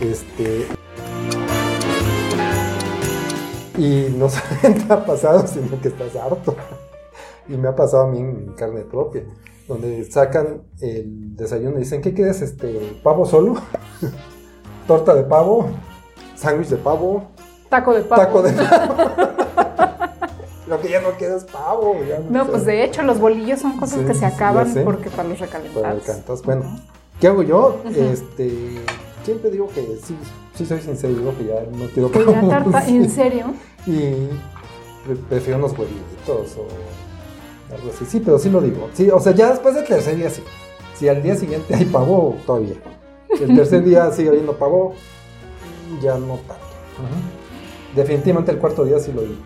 Este. 0.00 0.66
Y 3.76 4.14
no 4.16 4.28
solamente 4.30 4.92
ha 4.92 5.04
pasado, 5.04 5.46
sino 5.46 5.80
que 5.80 5.88
estás 5.88 6.16
harto. 6.16 6.56
Y 7.52 7.56
me 7.56 7.68
ha 7.68 7.76
pasado 7.76 8.04
a 8.04 8.06
mí 8.08 8.18
en 8.18 8.52
carne 8.54 8.80
propia, 8.80 9.22
donde 9.68 10.04
sacan 10.10 10.62
el 10.80 11.36
desayuno 11.36 11.76
y 11.76 11.80
dicen, 11.80 12.00
¿qué 12.00 12.14
quieres? 12.14 12.40
Este, 12.40 12.98
¿Pavo 13.02 13.26
solo? 13.26 13.54
¿Torta 14.86 15.14
de 15.14 15.22
pavo? 15.24 15.68
¿Sándwich 16.34 16.68
de 16.68 16.76
pavo? 16.76 17.24
Taco 17.68 17.92
de 17.94 18.02
pavo. 18.02 18.22
Taco 18.22 18.42
de 18.42 18.52
pavo. 18.52 18.94
Lo 20.66 20.80
que 20.80 20.88
ya 20.88 21.00
no 21.02 21.16
queda 21.18 21.36
es 21.36 21.44
pavo. 21.44 21.96
ya 22.08 22.18
No, 22.30 22.44
sé. 22.46 22.50
pues 22.50 22.64
de 22.64 22.84
hecho 22.84 23.02
los 23.02 23.18
bolillos 23.20 23.60
son 23.60 23.76
cosas 23.78 24.00
Sí, 24.00 24.06
que 24.06 24.14
se 24.14 24.24
acaban 24.24 24.72
porque 24.84 25.10
para 25.10 25.28
los 25.28 25.38
Para 25.38 25.50
recalentados. 25.52 25.94
el 26.08 26.14
cantas. 26.14 26.42
Bueno, 26.42 26.80
¿qué 27.20 27.28
hago 27.28 27.42
yo? 27.42 27.80
Este, 27.94 28.80
siempre 29.24 29.50
digo 29.50 29.68
que 29.68 29.98
sí, 30.02 30.16
sí 30.54 30.64
soy 30.64 30.80
sincero, 30.80 31.12
digo 31.14 31.36
que 31.36 31.44
ya 31.44 31.60
no 31.70 31.86
quiero 31.92 32.10
Que 32.10 32.20
ya 32.20 32.32
pavo, 32.40 32.48
tarta, 32.48 32.80
sí. 32.82 32.96
¿en 32.96 33.10
serio? 33.10 33.46
Y 33.86 34.28
pre- 35.06 35.16
prefiero 35.28 35.58
unos 35.58 35.72
huevitos 35.78 36.56
o 36.56 36.66
algo 37.74 37.90
así. 37.94 38.04
Sí, 38.06 38.20
pero 38.20 38.38
sí 38.38 38.50
lo 38.50 38.60
digo. 38.60 38.88
Sí, 38.94 39.10
o 39.10 39.20
sea, 39.20 39.32
ya 39.32 39.50
después 39.50 39.74
del 39.74 39.84
tercer 39.84 40.16
día 40.16 40.30
sí. 40.30 40.42
Si 40.94 41.08
al 41.08 41.22
día 41.22 41.34
siguiente 41.36 41.74
hay 41.74 41.84
pavo, 41.86 42.36
todavía. 42.46 42.74
Si 43.36 43.44
el 43.44 43.54
tercer 43.56 43.82
día 43.84 44.10
sigue 44.12 44.28
habiendo 44.28 44.52
pavo, 44.56 44.94
ya 46.02 46.14
no 46.18 46.36
tanto. 46.46 46.62
Definitivamente 47.94 48.52
el 48.52 48.58
cuarto 48.58 48.84
día 48.84 48.98
sí 48.98 49.12
lo 49.12 49.22
digo. 49.22 49.36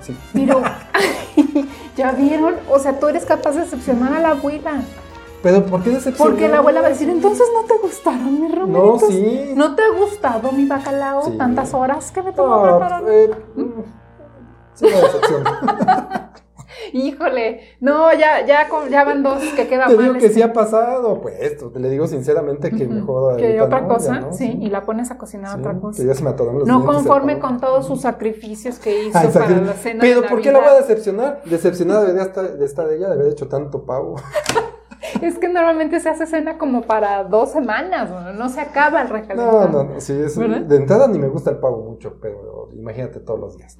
Sí. 0.00 0.16
Pero, 0.32 0.60
¿ya 1.96 2.12
vieron? 2.12 2.54
O 2.70 2.78
sea, 2.78 2.98
tú 2.98 3.08
eres 3.08 3.24
capaz 3.24 3.52
de 3.52 3.60
decepcionar 3.60 4.12
a 4.14 4.20
la 4.20 4.30
abuela. 4.30 4.82
Pero 5.42 5.64
¿por 5.66 5.82
qué 5.82 5.90
decepcionó? 5.90 6.30
Porque 6.30 6.48
la 6.48 6.58
abuela 6.58 6.80
va 6.80 6.86
a 6.88 6.90
decir, 6.90 7.08
entonces 7.08 7.46
no 7.54 7.64
te 7.66 7.78
gustaron 7.80 8.40
mis 8.40 8.50
No, 8.50 8.56
romeritos. 8.60 9.08
sí. 9.08 9.52
¿No 9.54 9.76
te 9.76 9.82
ha 9.82 9.90
gustado 9.96 10.50
mi 10.50 10.66
bacalao 10.66 11.24
Sí. 11.26 11.38
tantas 11.38 11.72
horas 11.74 12.10
que 12.10 12.22
me 12.22 12.32
tomó 12.32 12.56
No, 12.56 12.62
preparar? 12.62 13.04
eh, 13.08 13.30
mm, 13.54 13.62
sí, 14.74 14.86
una 14.86 14.96
decepción. 14.96 15.44
Híjole, 16.96 17.60
no, 17.80 18.10
ya, 18.14 18.46
ya, 18.46 18.68
con- 18.68 18.88
ya 18.88 19.04
van 19.04 19.22
dos 19.22 19.42
que 19.54 19.68
quedan 19.68 19.88
Te 19.88 19.96
mal. 19.96 20.04
digo 20.04 20.18
que 20.18 20.26
este. 20.26 20.34
sí 20.36 20.42
ha 20.42 20.52
pasado, 20.52 21.20
pues, 21.20 21.34
le 21.74 21.90
digo 21.90 22.06
sinceramente 22.06 22.70
que 22.70 22.84
Ujú. 22.84 22.94
mejor 22.94 23.36
Que 23.36 23.60
otra 23.60 23.82
no, 23.82 23.88
cosa, 23.88 24.14
ya 24.14 24.20
no, 24.20 24.32
sí, 24.32 24.58
y 24.62 24.70
la 24.70 24.82
pones 24.84 25.10
a 25.10 25.18
cocinar 25.18 25.52
Sí, 25.54 25.60
otra 25.60 25.74
que 25.74 25.80
cosa. 25.80 26.02
ya 26.04 26.14
se 26.14 26.24
me 26.24 26.30
los 26.30 26.66
No 26.66 26.84
conforme 26.86 27.38
con 27.38 27.60
todos 27.60 27.86
sus 27.86 28.00
sacrificios 28.00 28.78
que 28.78 29.04
hizo 29.04 29.18
Ah, 29.18 29.28
para 29.32 29.50
la 29.60 29.72
cena 29.74 30.00
Pero 30.00 30.22
de 30.22 30.28
¿por 30.28 30.40
qué 30.40 30.52
la 30.52 30.60
voy 30.60 30.68
a 30.68 30.74
decepcionar? 30.74 31.42
Decepcionada 31.44 32.00
debería 32.02 32.22
estar, 32.22 32.56
de 32.56 32.64
estar 32.64 32.90
ella 32.90 33.08
de 33.08 33.14
haber 33.14 33.28
hecho 33.28 33.46
tanto 33.48 33.84
pavo. 33.84 34.16
Es 35.22 35.38
que 35.38 35.48
normalmente 35.48 36.00
se 36.00 36.08
hace 36.08 36.26
cena 36.26 36.58
como 36.58 36.82
para 36.82 37.24
dos 37.24 37.50
semanas, 37.52 38.10
¿no? 38.10 38.32
No 38.32 38.48
se 38.48 38.60
acaba 38.60 39.02
el 39.02 39.08
No, 39.08 39.14
recalentado. 39.14 39.68
no, 39.68 39.84
no, 39.94 40.00
sí, 40.00 40.12
es, 40.12 40.36
de 40.36 40.76
entrada 40.76 41.08
ni 41.08 41.18
me 41.18 41.28
gusta 41.28 41.50
el 41.50 41.58
pavo 41.58 41.82
mucho, 41.82 42.18
pero 42.20 42.68
imagínate 42.72 43.20
todos 43.20 43.40
los 43.40 43.56
días. 43.58 43.76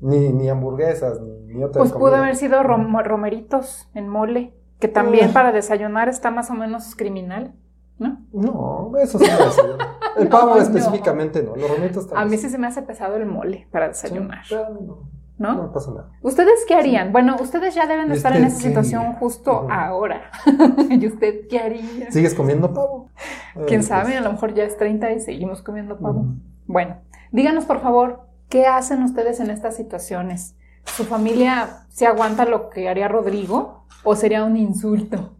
Ni, 0.00 0.32
ni 0.32 0.48
hamburguesas, 0.48 1.20
ni, 1.20 1.54
ni 1.54 1.64
otra 1.64 1.80
Pues 1.80 1.92
pudo 1.92 2.16
haber 2.16 2.36
sido 2.36 2.62
rom- 2.62 3.02
romeritos 3.04 3.88
en 3.94 4.08
mole, 4.08 4.54
que 4.78 4.88
también 4.88 5.32
para 5.32 5.52
desayunar 5.52 6.08
está 6.08 6.30
más 6.30 6.50
o 6.50 6.54
menos 6.54 6.94
criminal, 6.94 7.54
¿no? 7.98 8.20
No, 8.32 8.92
eso 8.98 9.18
sí. 9.18 9.24
El 10.16 10.24
No, 10.24 10.30
pavo 10.30 10.54
no. 10.56 10.60
específicamente 10.60 11.42
no, 11.42 11.54
los 11.56 11.70
romitos 11.70 12.06
A 12.06 12.08
también. 12.10 12.30
mí 12.30 12.36
sí 12.38 12.48
se 12.48 12.58
me 12.58 12.66
hace 12.66 12.82
pesado 12.82 13.16
el 13.16 13.26
mole 13.26 13.68
para 13.70 13.88
desayunar, 13.88 14.44
Sí, 14.44 14.54
pero 14.54 14.66
a 14.66 14.70
mí 14.70 14.80
no, 14.86 15.08
¿no? 15.38 15.54
no 15.54 15.72
pasa 15.72 15.90
nada. 15.90 16.10
¿Ustedes 16.22 16.64
qué 16.66 16.74
harían? 16.74 17.12
Bueno, 17.12 17.36
ustedes 17.40 17.74
ya 17.74 17.86
deben 17.86 18.08
de 18.08 18.16
estar 18.16 18.36
en 18.36 18.44
¿Usted 18.44 18.58
esa 18.58 18.68
situación 18.68 19.12
justo 19.14 19.66
ahora. 19.70 20.30
¿Y 20.90 21.06
usted 21.06 21.48
qué 21.48 21.58
haría? 21.60 22.10
¿Sigues 22.10 22.34
comiendo 22.34 22.72
pavo? 22.74 23.08
¿Quién 23.66 23.80
Ay, 23.80 23.86
sabe? 23.86 24.10
A 24.14 24.18
pues. 24.18 24.24
lo 24.24 24.32
mejor 24.32 24.54
ya 24.54 24.64
es 24.64 24.76
30 24.76 25.12
y 25.12 25.20
seguimos 25.20 25.62
comiendo 25.62 25.98
pavo. 25.98 26.26
Bueno, 26.66 26.96
díganos 27.32 27.64
por 27.64 27.80
favor, 27.80 28.26
¿qué 28.48 28.66
hacen 28.66 29.02
ustedes 29.02 29.40
en 29.40 29.50
estas 29.50 29.76
situaciones? 29.76 30.54
¿Su 30.84 31.04
familia 31.04 31.86
se 31.88 32.06
aguanta 32.06 32.44
lo 32.44 32.70
que 32.70 32.88
haría 32.88 33.08
Rodrigo 33.08 33.84
o 34.04 34.16
sería 34.16 34.44
un 34.44 34.56
insulto? 34.56 35.34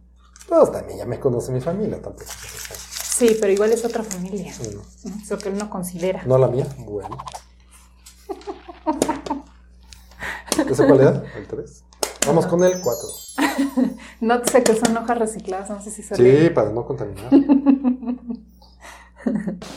Pues 0.47 0.71
también 0.71 0.99
ya 0.99 1.05
me 1.05 1.19
conoce 1.19 1.51
mi 1.51 1.61
familia, 1.61 2.01
tampoco. 2.01 2.25
Sí, 2.27 3.35
pero 3.39 3.51
igual 3.51 3.71
es 3.71 3.83
otra 3.83 4.01
familia. 4.03 4.51
No, 4.73 4.81
Es 5.21 5.29
lo 5.29 5.37
que 5.37 5.49
él 5.49 5.57
no 5.57 5.69
considera. 5.69 6.23
no 6.25 6.37
la 6.37 6.47
mía, 6.47 6.65
bueno. 6.77 7.17
¿Ese 10.67 10.85
cuál 10.87 11.01
era? 11.01 11.23
El 11.37 11.47
3. 11.47 11.83
Vamos 12.27 12.45
con 12.47 12.63
el 12.63 12.79
4. 12.81 13.09
Nótese 14.21 14.63
que 14.63 14.75
son 14.75 14.95
hojas 14.97 15.17
recicladas, 15.17 15.69
no 15.69 15.81
sé 15.81 15.91
si 15.91 16.01
se 16.03 16.15
Sí, 16.15 16.49
para 16.49 16.69
no 16.71 16.85
contaminar. 16.85 17.29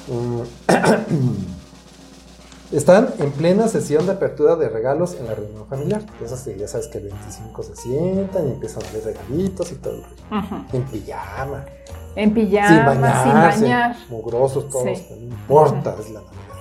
Mm. 0.09 0.43
Están 2.73 3.09
en 3.19 3.33
plena 3.33 3.69
sesión 3.69 4.07
de 4.07 4.13
apertura 4.13 4.57
de 4.57 4.69
regalos 4.71 5.15
en 5.15 5.27
la 5.27 5.35
reunión 5.35 5.67
familiar. 5.67 6.07
Eso 6.25 6.37
sí, 6.39 6.55
ya 6.59 6.67
sabes 6.69 6.87
que 6.89 6.99
el 6.99 7.05
25 7.09 7.63
se 7.65 7.77
sientan 7.77 8.49
y 8.49 8.53
empiezan 8.53 8.83
a 8.85 8.93
ver 8.93 9.05
regalitos 9.05 9.73
y 9.73 9.75
todo. 9.75 9.99
Ujú. 9.99 10.77
En 10.77 10.85
pijama, 10.85 11.67
En 12.15 12.33
sin 12.35 12.35
pijama, 12.35 12.85
bañarse, 12.95 13.59
sin 13.59 13.69
bañar. 13.69 13.97
mugrosos 14.09 14.71
todos, 14.71 14.97
Sí. 14.99 15.07
no 15.11 15.17
importa, 15.17 15.97
es 16.01 16.11
la 16.11 16.21
Navidad. 16.21 16.52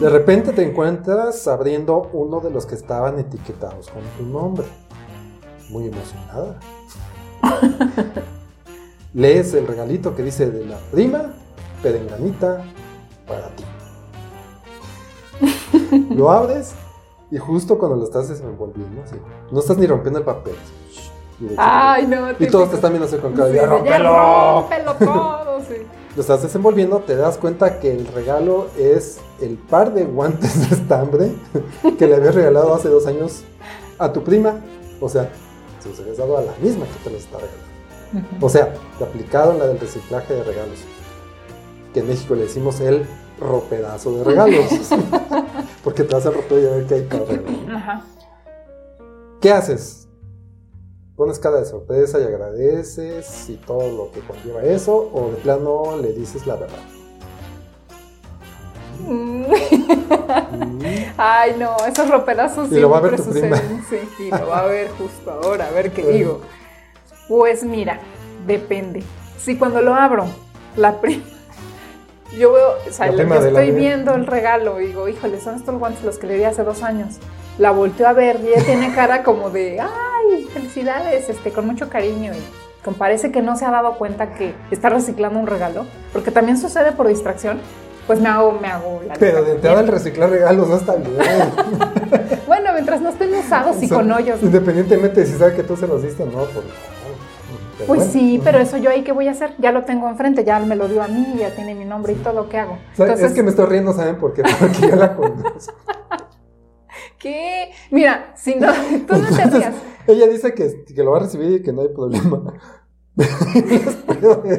De 0.00 0.08
repente 0.08 0.52
te 0.52 0.62
encuentras 0.68 1.46
abriendo 1.48 2.10
uno 2.12 2.40
de 2.40 2.50
los 2.50 2.66
que 2.66 2.74
estaban 2.74 3.18
etiquetados 3.18 3.88
con 3.90 4.02
tu 4.18 4.24
nombre. 4.32 4.66
Muy 5.70 5.86
emocionada. 5.88 6.58
Lees 9.14 9.54
el 9.54 9.66
regalito 9.66 10.14
que 10.14 10.22
dice 10.22 10.50
de 10.50 10.64
la 10.66 10.76
prima 10.90 11.34
perenganita 11.82 12.64
para 13.26 13.48
ti. 13.50 13.64
Lo 16.14 16.30
abres 16.30 16.74
y 17.30 17.38
justo 17.38 17.78
cuando 17.78 17.96
lo 17.96 18.04
estás 18.04 18.28
envolviendo, 18.40 19.02
así, 19.02 19.16
no 19.50 19.60
estás 19.60 19.76
ni 19.78 19.86
rompiendo 19.86 20.18
el 20.18 20.24
papel. 20.24 20.54
Y, 21.40 21.48
Ay, 21.56 22.06
no. 22.06 22.30
y 22.38 22.46
todos 22.46 22.70
te 22.70 22.76
están 22.76 22.92
viendo 22.92 23.06
así 23.08 23.16
con 23.18 23.32
cara 23.32 23.46
de, 23.46 23.52
Sí, 23.52 23.56
"Ya, 23.56 23.62
ya 23.62 23.68
rómpelo". 23.68 24.68
Rómpelo 25.54 25.64
todo, 25.64 25.76
sí. 25.76 25.86
Lo 26.14 26.20
estás 26.22 26.42
desenvolviendo, 26.42 27.00
te 27.00 27.16
das 27.16 27.38
cuenta 27.38 27.80
que 27.80 27.92
el 27.92 28.06
regalo 28.06 28.68
es 28.78 29.18
el 29.40 29.56
par 29.56 29.92
de 29.94 30.04
guantes 30.04 30.68
de 30.70 30.76
estambre 30.76 31.32
que 31.98 32.06
le 32.06 32.16
habías 32.16 32.34
regalado 32.34 32.74
hace 32.74 32.88
dos 32.88 33.06
años 33.06 33.42
a 33.98 34.12
tu 34.12 34.22
prima. 34.22 34.60
O 35.00 35.08
sea, 35.08 35.30
se 35.80 35.88
los 35.88 36.00
habías 36.00 36.18
dado 36.18 36.38
a 36.38 36.42
la 36.42 36.52
misma 36.60 36.86
que 36.86 37.04
te 37.04 37.10
los 37.10 37.22
está 37.22 37.38
regalando. 37.38 37.64
O 38.40 38.48
sea, 38.48 38.72
te 38.98 39.04
aplicaron 39.04 39.58
la 39.58 39.66
del 39.66 39.80
reciclaje 39.80 40.34
de 40.34 40.44
regalos. 40.44 40.78
Que 41.92 42.00
en 42.00 42.08
México 42.08 42.34
le 42.34 42.42
decimos 42.42 42.80
el 42.80 43.06
ropedazo 43.40 44.16
de 44.18 44.24
regalos. 44.24 44.64
Porque 45.84 46.04
te 46.04 46.14
vas 46.14 46.24
al 46.26 46.34
ropero 46.34 46.62
y 46.62 46.66
a 46.66 46.70
ver 46.70 46.86
qué 46.86 46.94
hay 46.94 47.02
para 47.02 47.24
regalar. 47.24 47.76
Ajá. 47.76 48.04
¿Qué 49.40 49.52
haces? 49.52 50.03
Pones 51.16 51.38
cara 51.38 51.58
de 51.60 51.66
sorpresa 51.66 52.18
y 52.18 52.24
agradeces 52.24 53.48
y 53.48 53.54
todo 53.56 53.88
lo 53.90 54.10
que 54.10 54.20
conlleva 54.20 54.62
eso, 54.64 55.10
o 55.12 55.30
de 55.30 55.36
plano 55.36 55.96
le 56.00 56.12
dices 56.12 56.46
la 56.46 56.56
verdad. 56.56 56.78
Mm. 59.00 59.44
Ay, 61.16 61.56
no, 61.58 61.76
esos 61.86 62.08
ropedazos 62.10 62.70
Y 62.72 62.80
lo 62.80 62.90
va 62.90 62.98
a 62.98 63.00
ver 63.00 63.18
siempre 63.18 63.32
tu 63.32 63.40
prima. 63.40 63.56
suceden. 63.56 63.84
Sí, 64.18 64.24
y 64.24 64.30
lo 64.30 64.48
va 64.48 64.60
a 64.60 64.66
ver 64.66 64.88
justo 64.90 65.30
ahora, 65.30 65.66
a 65.66 65.70
ver 65.70 65.92
qué 65.92 66.02
Bueno. 66.02 66.16
digo. 66.18 66.40
Pues 67.28 67.62
mira, 67.64 68.00
depende. 68.46 69.02
Si 69.38 69.56
cuando 69.56 69.80
lo 69.82 69.94
abro, 69.94 70.24
la 70.76 71.00
prima. 71.00 71.24
Yo 72.38 72.52
veo, 72.52 72.70
o 72.88 72.92
sea, 72.92 73.12
yo 73.12 73.20
estoy 73.22 73.70
viendo 73.70 74.12
el 74.14 74.26
regalo 74.26 74.80
y 74.80 74.86
digo, 74.88 75.06
híjole, 75.08 75.40
son 75.40 75.54
estos 75.54 75.78
guantes 75.78 76.02
los 76.02 76.18
que 76.18 76.26
le 76.26 76.34
di 76.36 76.42
hace 76.42 76.64
dos 76.64 76.82
años. 76.82 77.18
La 77.58 77.70
volteo 77.70 78.08
a 78.08 78.12
ver 78.12 78.40
y 78.42 78.48
ella 78.48 78.64
tiene 78.64 78.92
cara 78.92 79.22
como 79.22 79.50
de, 79.50 79.78
ay, 79.78 79.88
felicidades, 80.74 81.28
este, 81.28 81.50
con 81.50 81.66
mucho 81.66 81.88
cariño. 81.88 82.32
Y 82.32 82.84
como 82.84 82.96
parece 82.96 83.30
que 83.30 83.40
no 83.42 83.56
se 83.56 83.64
ha 83.64 83.70
dado 83.70 83.96
cuenta 83.96 84.34
que 84.34 84.54
está 84.70 84.88
reciclando 84.88 85.38
un 85.38 85.46
regalo, 85.46 85.86
porque 86.12 86.30
también 86.30 86.58
sucede 86.58 86.92
por 86.92 87.08
distracción, 87.08 87.60
pues 88.06 88.20
me 88.20 88.28
hago, 88.28 88.52
me 88.60 88.68
hago 88.68 89.00
la 89.06 89.14
Pero 89.14 89.42
de 89.44 89.52
entrada 89.52 89.80
el 89.80 89.88
reciclar 89.88 90.28
regalos 90.30 90.68
no 90.68 90.76
está 90.76 90.94
bien. 90.96 91.14
Bueno, 92.46 92.72
mientras 92.72 93.00
no 93.00 93.08
estén 93.08 93.34
usados 93.34 93.82
y 93.82 93.86
O 93.86 93.88
sea, 93.88 93.96
con 93.98 94.12
hoyos. 94.12 94.40
Independientemente 94.42 95.20
de 95.20 95.26
si 95.26 95.36
sabe 95.36 95.54
que 95.54 95.62
tú 95.64 95.76
se 95.76 95.88
los 95.88 96.02
diste 96.02 96.22
o 96.22 96.26
no, 96.26 96.44
pues 96.44 96.54
no. 96.56 96.72
Pero 97.78 97.86
Pues 97.88 97.98
bueno. 98.00 98.12
sí, 98.12 98.40
pero 98.44 98.58
eso 98.58 98.76
yo 98.76 98.90
ahí 98.90 99.02
qué 99.02 99.12
voy 99.12 99.26
a 99.26 99.32
hacer? 99.32 99.54
Ya 99.58 99.72
lo 99.72 99.84
tengo 99.84 100.08
enfrente, 100.08 100.44
ya 100.44 100.60
me 100.60 100.76
lo 100.76 100.86
dio 100.86 101.02
a 101.02 101.08
mí, 101.08 101.36
ya 101.38 101.50
tiene 101.54 101.74
mi 101.74 101.84
nombre 101.84 102.12
y 102.12 102.16
todo, 102.16 102.48
¿qué 102.48 102.58
hago? 102.58 102.78
O 102.92 102.96
sea, 102.96 103.14
es 103.14 103.32
que 103.32 103.42
me 103.42 103.50
estoy 103.50 103.66
riendo, 103.66 103.92
¿saben 103.92 104.16
por 104.16 104.34
qué? 104.34 104.42
Porque 104.60 104.88
yo 104.88 104.96
la 104.96 105.16
conozco. 105.16 105.72
¿qué? 107.24 107.70
Mira, 107.90 108.32
si 108.36 108.54
no, 108.56 108.70
tú 109.08 109.16
no 109.16 109.28
te 109.34 109.44
rías. 109.46 109.74
ella 110.06 110.26
dice 110.28 110.52
que, 110.54 110.84
que 110.84 111.02
lo 111.02 111.12
va 111.12 111.16
a 111.16 111.20
recibir 111.20 111.52
y 111.52 111.62
que 111.62 111.72
no 111.72 111.80
hay 111.82 111.88
problema. 111.88 112.52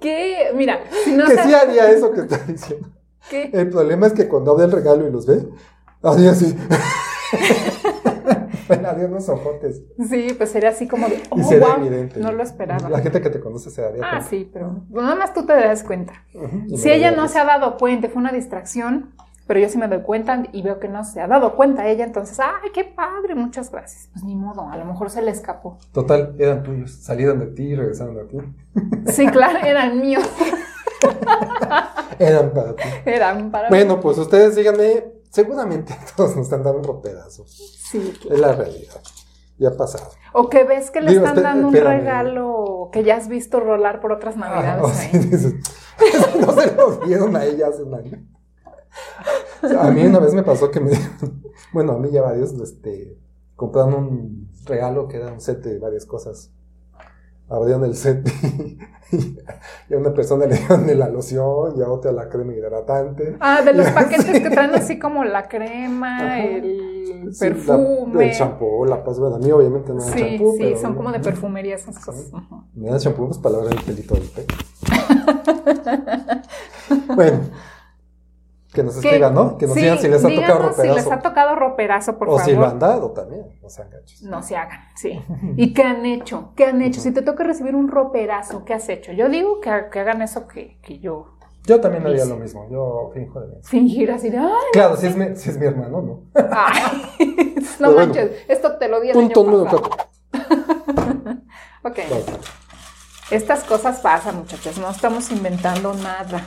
¿Qué? 0.00 0.50
Mira, 0.54 0.80
si 1.04 1.12
no 1.12 1.26
que 1.26 1.36
se- 1.36 1.42
sí 1.44 1.54
haría 1.54 1.88
eso 1.90 2.10
que 2.12 2.20
está 2.22 2.38
diciendo. 2.38 2.88
¿qué? 3.30 3.50
El 3.52 3.70
problema 3.70 4.06
es 4.08 4.12
que 4.12 4.26
cuando 4.28 4.50
abre 4.52 4.64
el 4.64 4.72
regalo 4.72 5.06
y 5.06 5.10
los 5.12 5.26
ve, 5.26 5.46
haría 6.02 6.32
así. 6.32 6.54
bueno, 8.68 8.88
haría 8.88 9.06
unos 9.06 9.28
ojotes. 9.28 9.82
Sí, 10.10 10.34
pues 10.36 10.50
sería 10.50 10.70
así 10.70 10.88
como 10.88 11.08
de, 11.08 11.22
oh, 11.30 11.38
Y 11.38 11.44
sería 11.44 11.76
wow, 11.76 11.86
evidente. 11.86 12.18
no 12.20 12.32
lo 12.32 12.42
esperaba. 12.42 12.88
La 12.90 12.98
gente 13.00 13.20
que 13.22 13.30
te 13.30 13.38
conoce 13.40 13.70
se 13.70 13.80
daría 13.82 14.02
Ah, 14.04 14.10
cuenta. 14.10 14.28
sí, 14.28 14.50
pero 14.52 14.84
nada 14.90 15.14
más 15.14 15.32
tú 15.32 15.46
te 15.46 15.52
das 15.54 15.84
cuenta. 15.84 16.12
Si 16.76 16.90
ella 16.90 17.12
no 17.12 17.28
se 17.28 17.38
ha 17.38 17.44
dado 17.44 17.76
cuenta, 17.78 18.08
fue 18.08 18.20
una 18.20 18.32
distracción, 18.32 19.14
pero 19.46 19.60
yo 19.60 19.68
sí 19.68 19.78
me 19.78 19.88
doy 19.88 20.00
cuenta 20.02 20.42
y 20.52 20.62
veo 20.62 20.78
que 20.80 20.88
no 20.88 21.04
se 21.04 21.20
ha 21.20 21.26
dado 21.26 21.54
cuenta 21.56 21.86
ella, 21.88 22.04
entonces, 22.04 22.38
ay, 22.40 22.70
qué 22.72 22.84
padre, 22.84 23.34
muchas 23.34 23.70
gracias. 23.70 24.08
Pues 24.12 24.24
ni 24.24 24.34
modo, 24.34 24.68
a 24.70 24.76
lo 24.76 24.84
mejor 24.84 25.10
se 25.10 25.22
le 25.22 25.30
escapó. 25.30 25.78
Total, 25.92 26.34
eran 26.38 26.62
tuyos. 26.62 26.92
Salieron 27.02 27.38
de 27.40 27.46
ti 27.48 27.62
y 27.64 27.74
regresaron 27.76 28.18
a 28.18 28.26
ti. 28.26 28.38
Sí, 29.12 29.26
claro, 29.28 29.58
eran 29.64 30.00
míos, 30.00 30.24
Eran 32.18 32.52
para 32.52 32.74
ti. 32.76 32.82
eran 33.04 33.50
para 33.50 33.68
Bueno, 33.68 34.00
pues 34.00 34.18
ustedes 34.18 34.54
díganme, 34.56 35.04
seguramente 35.30 35.94
todos 36.16 36.36
nos 36.36 36.46
están 36.46 36.62
dando 36.62 36.78
un 36.78 36.84
ropedazo. 36.84 37.44
Sí, 37.46 38.12
Es 38.30 38.38
la 38.40 38.52
realidad. 38.52 39.00
Ya 39.58 39.68
ha 39.68 39.76
pasado. 39.76 40.10
O 40.32 40.48
que 40.48 40.64
ves 40.64 40.90
que 40.90 41.00
le 41.00 41.12
Digo, 41.12 41.24
están 41.26 41.42
dando 41.42 41.68
un 41.68 41.74
regalo 41.74 42.88
que 42.92 43.04
ya 43.04 43.16
has 43.16 43.28
visto 43.28 43.60
rolar 43.60 44.00
por 44.00 44.10
otras 44.12 44.34
Ah, 44.36 44.40
navidades. 44.40 44.96
sí, 44.96 45.18
dices, 45.18 45.54
no 46.40 46.52
se 46.52 46.74
lo 46.74 46.96
dieron 47.06 47.36
a 47.36 47.44
ella 47.44 47.68
hace 47.68 47.82
un 47.84 47.94
año. 47.94 48.18
O 49.62 49.68
sea, 49.68 49.86
a 49.86 49.90
mí 49.90 50.04
una 50.06 50.18
vez 50.18 50.34
me 50.34 50.42
pasó 50.42 50.70
que 50.70 50.80
me 50.80 50.90
dieron, 50.90 51.42
bueno, 51.72 51.92
a 51.92 51.98
mí 51.98 52.10
ya 52.10 52.22
varios, 52.22 52.52
este, 52.54 53.16
compraron 53.56 53.94
un 53.94 54.50
regalo 54.64 55.08
que 55.08 55.16
era 55.18 55.32
un 55.32 55.40
set 55.40 55.62
de 55.62 55.78
varias 55.78 56.06
cosas. 56.06 56.50
abrieron 57.48 57.84
el 57.84 57.94
set 57.94 58.26
y 59.88 59.94
a 59.94 59.98
una 59.98 60.12
persona 60.14 60.46
le 60.46 60.56
dieron 60.56 60.86
de 60.86 60.94
la 60.94 61.08
loción 61.08 61.74
y 61.78 61.82
a 61.82 61.88
otra 61.88 62.10
la 62.12 62.28
crema 62.28 62.52
hidratante. 62.54 63.36
Ah, 63.40 63.62
de 63.62 63.72
los 63.74 63.88
paquetes 63.90 64.28
así. 64.28 64.42
que 64.42 64.50
traen 64.50 64.74
así 64.74 64.98
como 64.98 65.24
la 65.24 65.46
crema, 65.48 66.16
Ajá. 66.18 66.40
el 66.44 66.92
Sí, 67.32 67.44
la- 67.48 67.54
perfume. 67.54 68.30
el 68.30 68.36
champú, 68.36 68.84
la 68.86 69.02
paz, 69.04 69.18
bueno, 69.18 69.36
a 69.36 69.38
mí 69.38 69.50
obviamente 69.50 69.92
no 69.92 70.02
da 70.04 70.12
Sí, 70.12 70.18
champú. 70.36 70.52
sí, 70.56 70.62
pero- 70.64 70.78
son 70.80 70.94
como 70.94 71.12
de 71.12 71.20
perfumería 71.20 71.74
esas 71.76 71.98
cosas. 72.04 72.30
Me 72.74 72.90
da 72.90 72.98
champú 72.98 73.26
pues 73.26 73.38
para 73.38 73.56
lavar 73.58 73.72
el 73.72 73.82
pelito 73.82 74.14
del 74.14 74.28
pelo. 74.30 74.46
bueno, 77.14 77.40
que 78.74 78.82
nos 78.82 78.96
escriban, 78.96 79.32
¿no? 79.32 79.56
Que 79.56 79.66
nos 79.66 79.74
sí, 79.74 79.80
digan 79.80 79.98
si 79.98 80.08
les 80.08 80.22
ha 80.22 80.28
tocado 80.28 80.42
díganos 80.42 80.76
si 80.76 80.82
roperazo. 80.82 80.94
les 81.10 81.12
ha 81.12 81.22
tocado 81.22 81.54
roperazo, 81.54 82.18
por 82.18 82.28
o 82.28 82.32
favor. 82.32 82.44
si 82.44 82.56
lo 82.56 82.66
han 82.66 82.78
dado 82.78 83.10
también, 83.12 83.46
no 83.62 83.70
sean 83.70 83.88
gachos. 83.88 84.22
No 84.22 84.42
se 84.42 84.56
hagan, 84.56 84.80
sí. 84.96 85.18
¿Y 85.56 85.72
qué 85.72 85.82
han 85.82 86.04
hecho? 86.04 86.52
¿Qué 86.56 86.66
han 86.66 86.82
hecho? 86.82 87.00
Si 87.00 87.12
te 87.12 87.22
toca 87.22 87.44
recibir 87.44 87.74
un 87.74 87.88
roperazo, 87.88 88.64
¿qué 88.66 88.74
has 88.74 88.86
hecho? 88.90 89.12
Yo 89.12 89.30
digo 89.30 89.60
que, 89.60 89.70
que 89.90 90.00
hagan 90.00 90.20
eso 90.20 90.46
que, 90.46 90.78
que 90.82 90.98
yo. 90.98 91.30
Yo 91.66 91.80
también 91.80 92.06
haría 92.06 92.26
lo 92.26 92.36
mismo, 92.36 92.68
yo 92.70 93.10
finjo 93.14 93.40
de 93.40 93.46
menso. 93.46 93.68
Fingir 93.70 94.10
así 94.10 94.28
de, 94.28 94.36
¡ay! 94.36 94.50
Claro, 94.74 94.96
si 94.98 95.06
es, 95.06 95.16
mi, 95.16 95.34
si 95.34 95.48
es 95.48 95.56
mi 95.58 95.64
hermano, 95.64 96.02
¿no? 96.02 96.20
ay, 96.50 97.14
no 97.80 97.92
bueno. 97.92 98.06
manches, 98.12 98.32
esto 98.48 98.76
te 98.76 98.86
lo 98.88 99.00
di 99.00 99.08
el 99.08 99.14
Punto 99.14 99.40
año 99.48 99.64
pasado. 99.64 99.82
Ok, 101.84 101.98
estas 103.30 103.64
cosas 103.64 104.00
pasan, 104.00 104.36
muchachos, 104.38 104.78
no 104.78 104.90
estamos 104.90 105.30
inventando 105.30 105.94
nada. 105.94 106.42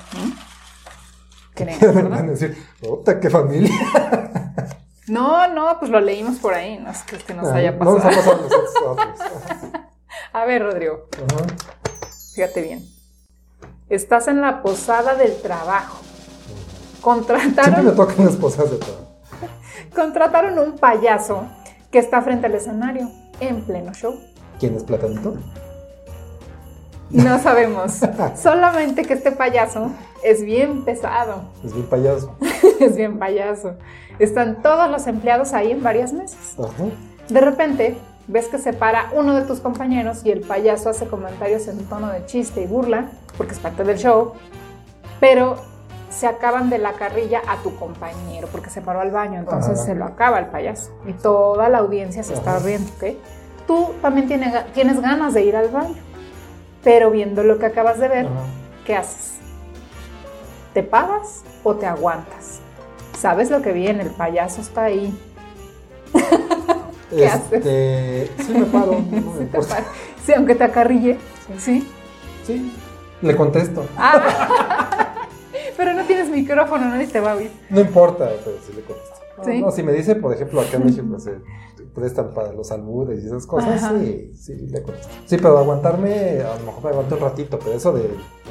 ¿verdad? 1.82 2.24
decir, 2.24 2.58
puta, 2.82 3.20
qué 3.20 3.30
familia. 3.30 3.72
No, 5.10 5.48
no, 5.48 5.80
pues 5.80 5.90
lo 5.90 6.02
leímos 6.02 6.38
por 6.40 6.54
ahí, 6.54 6.78
no 6.80 6.92
es 6.92 7.02
que, 7.04 7.16
es 7.16 7.24
que 7.24 7.34
nos 7.34 7.48
Ah, 7.48 7.56
haya 7.56 7.72
No 7.72 7.80
pasado. 7.80 7.96
nos 7.96 8.06
ha 8.06 8.10
pasado 8.10 8.36
a 8.36 9.06
nosotros. 9.06 9.72
a 10.34 10.44
ver, 10.46 10.64
Rodrigo, 10.64 11.06
fíjate 12.36 12.62
bien. 12.62 12.86
Estás 13.88 14.28
en 14.28 14.42
la 14.42 14.62
posada 14.62 15.16
del 15.16 15.42
trabajo. 15.42 16.00
Siempre 16.02 16.98
me 16.98 17.02
Contrataron, 17.02 17.96
tocan 17.96 18.26
las 18.26 18.36
cosas 18.36 18.70
de 18.70 18.78
todo. 18.80 19.08
contrataron 19.96 20.60
un 20.60 20.76
payaso 20.78 21.48
que 21.90 22.00
está 22.00 22.22
frente 22.22 22.48
al 22.48 22.56
escenario 22.56 23.10
en 23.40 23.64
pleno 23.66 23.94
show. 23.94 24.14
¿Quién 24.60 24.76
es 24.76 24.84
Platanito? 24.84 25.38
No 27.10 27.40
sabemos. 27.40 28.00
Solamente 28.36 29.04
que 29.04 29.14
este 29.14 29.32
payaso 29.32 29.92
es 30.24 30.44
bien 30.44 30.84
pesado. 30.84 31.44
Es 31.64 31.74
mi 31.74 31.84
payaso. 31.84 32.36
Es 32.80 32.96
bien 32.96 33.18
payaso. 33.18 33.74
Están 34.20 34.62
todos 34.62 34.88
los 34.92 35.08
empleados 35.08 35.54
ahí 35.54 35.72
en 35.72 35.82
varias 35.82 36.14
mesas. 36.14 36.56
Ajá. 36.60 36.84
De 37.28 37.42
repente, 37.42 37.98
ves 38.28 38.48
que 38.50 38.60
se 38.60 38.72
para 38.72 39.10
uno 39.16 39.34
de 39.34 39.42
tus 39.42 39.60
compañeros 39.62 40.22
y 40.24 40.30
el 40.32 40.42
payaso 40.42 40.90
hace 40.92 41.08
comentarios 41.08 41.68
en 41.68 41.84
tono 41.86 42.12
de 42.12 42.24
chiste 42.28 42.62
y 42.62 42.68
burla, 42.68 43.10
porque 43.36 43.54
es 43.54 43.60
parte 43.60 43.84
del 43.84 43.98
show, 43.98 44.34
pero 45.20 45.56
se 46.12 46.28
acaban 46.28 46.70
de 46.70 46.78
la 46.78 46.94
carrilla 46.94 47.42
a 47.48 47.58
tu 47.64 47.76
compañero, 47.78 48.48
porque 48.52 48.70
se 48.70 48.82
paró 48.82 49.02
al 49.02 49.10
baño, 49.12 49.40
entonces 49.40 49.74
Ajá. 49.80 49.84
se 49.86 49.96
lo 49.96 50.06
acaba 50.06 50.38
el 50.40 50.46
payaso. 50.48 50.92
Y 51.08 51.14
toda 51.14 51.68
la 51.70 51.80
audiencia 51.80 52.22
se 52.24 52.36
está 52.36 52.60
riendo, 52.60 52.92
¿ok? 52.98 53.16
Tú 53.66 53.90
también 54.04 54.28
tiene- 54.28 54.54
tienes 54.74 55.02
ganas 55.02 55.34
de 55.34 55.44
ir 55.44 55.56
al 55.56 55.70
baño, 55.70 55.96
pero 56.88 57.12
viendo 57.12 57.44
lo 57.44 57.60
que 57.60 57.66
acabas 57.66 58.00
de 58.00 58.08
ver, 58.08 58.26
Ajá. 58.28 58.46
¿qué 58.86 58.96
haces? 58.96 59.34
¿Te 60.74 60.84
paras 60.84 61.44
o 61.66 61.76
te 61.76 61.86
aguantas? 61.86 62.60
¿Sabes 63.20 63.52
lo 63.52 63.62
que 63.62 63.74
viene? 63.74 64.04
El 64.04 64.12
payaso 64.12 64.62
está 64.62 64.86
ahí. 64.86 65.14
¿Qué 67.10 67.26
Este, 67.26 68.32
sí 68.42 68.54
me 68.54 68.66
paro, 68.68 68.94
no 69.12 69.32
me 69.34 69.38
Sí, 69.38 69.46
te. 69.52 69.62
Sí, 70.26 70.34
aunque 70.34 70.56
te 70.56 70.64
acarrille. 70.64 71.18
Sí. 71.58 71.86
Sí, 72.46 72.72
le 73.22 73.36
contesto. 73.36 73.86
Ah. 73.98 75.14
Pero 75.76 75.92
no 75.94 76.06
tienes 76.06 76.30
micrófono, 76.30 76.86
nadie 76.86 77.08
te 77.08 77.20
va 77.20 77.34
a 77.34 77.36
oír. 77.36 77.52
No 77.70 77.82
importa, 77.82 78.30
pero 78.46 78.58
sí 78.66 78.72
le 78.74 78.82
contesto. 78.84 79.18
No, 79.38 79.44
Sí. 79.44 79.62
no, 79.62 79.72
si 79.72 79.84
me 79.84 79.92
dice, 79.92 80.16
por 80.16 80.34
ejemplo, 80.34 80.62
acá 80.62 80.78
en 80.78 80.86
México 80.86 81.20
prestan 81.98 82.30
para 82.34 82.52
los 82.54 82.72
albures 82.72 83.24
y 83.24 83.28
esas 83.28 83.46
cosas, 83.48 83.82
Ajá. 83.84 83.94
sí, 84.00 84.32
sí, 84.40 84.54
le. 84.70 84.84
Sí, 85.26 85.38
pero 85.38 85.58
aguantarme, 85.58 86.42
a 86.42 86.56
lo 86.60 86.66
mejor 86.66 86.84
me 86.84 86.90
aguanto 86.92 87.16
un 87.16 87.22
ratito, 87.22 87.58
pero 87.60 87.74
eso 87.76 87.92
de 87.92 88.04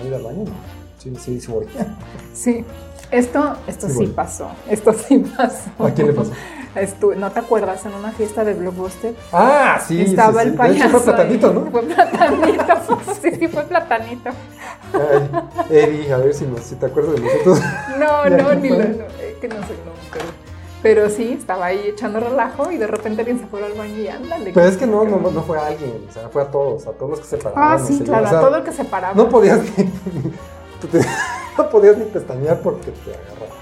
no 0.03 0.09
ir 0.09 0.15
al 0.15 0.23
baño, 0.23 0.45
no. 0.45 0.51
Sí, 0.99 1.13
sí, 1.17 1.41
sí 1.41 1.51
voy. 1.53 1.67
Sí. 2.35 2.65
Esto, 3.13 3.55
esto 3.69 3.89
Sí, 3.89 4.07
pasó. 4.09 4.49
Esto 4.69 4.93
sí 4.93 5.19
pasó. 5.37 5.71
¿A 5.79 5.91
quién 5.93 6.09
le 6.09 6.13
pasó? 6.13 6.33
Estu- 6.75 7.15
¿No 7.15 7.31
te 7.31 7.39
acuerdas 7.39 7.87
en 7.87 7.95
una 7.95 8.11
fiesta 8.11 8.45
de 8.45 8.53
Blockbuster? 8.55 9.15
Ah, 9.33 9.81
sí, 9.87 10.01
Estaba 10.03 10.43
sí, 10.43 10.49
el 10.49 10.53
sí. 10.53 10.59
payaso. 10.59 10.79
De 10.79 10.85
hecho 10.89 10.99
fue 10.99 11.03
platanito. 11.15 11.53
¿no? 11.53 11.71
Fue 11.71 11.83
platanito. 11.83 12.65
sí, 13.23 13.31
sí, 13.39 13.49
fue 13.49 13.63
platanito. 13.63 14.31
Ay, 14.93 15.31
Eddie, 15.71 16.13
a 16.13 16.17
ver 16.19 16.35
si, 16.35 16.45
nos- 16.47 16.61
si 16.63 16.75
te 16.75 16.87
acuerdas 16.87 17.15
de 17.15 17.21
nosotros. 17.21 17.61
No, 17.97 18.29
¿Y 18.29 18.33
a 18.35 18.37
no, 18.37 18.55
ni 18.57 18.69
lo. 18.71 18.77
no, 18.79 18.83
eh, 18.85 19.37
que 19.41 19.49
no 19.49 19.55
sé, 19.55 19.73
no, 19.85 19.93
pero, 20.13 20.25
pero 20.83 21.11
sí, 21.11 21.33
estaba 21.33 21.67
ahí 21.67 21.89
echando 21.89 22.21
relajo 22.21 22.71
y 22.71 22.77
de 22.77 22.87
repente 22.87 23.23
alguien 23.23 23.41
se 23.41 23.47
fue 23.47 23.65
al 23.65 23.73
baño 23.73 23.97
y 23.97 24.09
ándale. 24.09 24.53
Pero 24.53 24.67
es 24.67 24.77
que 24.77 24.87
no, 24.87 25.05
no, 25.05 25.19
no 25.19 25.43
fue 25.43 25.59
a 25.59 25.67
alguien, 25.67 26.05
o 26.09 26.13
sea, 26.13 26.29
fue 26.29 26.43
a 26.43 26.51
todos, 26.51 26.87
a 26.87 26.93
todos 26.93 27.11
los 27.11 27.21
que 27.21 27.27
se 27.27 27.37
paraban. 27.39 27.73
Ah, 27.73 27.79
sí, 27.79 28.01
claro, 28.01 28.25
o 28.25 28.29
sea, 28.29 28.39
a 28.39 28.41
todo 28.43 28.57
el 28.57 28.63
que 28.65 28.73
se 28.73 28.85
paraba. 28.85 29.15
No 29.15 29.29
podías 29.29 29.61
ni, 29.61 29.85
no 31.59 31.71
podías 31.71 31.97
ni 31.99 32.05
pestañear 32.05 32.61
porque 32.61 32.91
te 32.91 33.11
agarraba. 33.11 33.57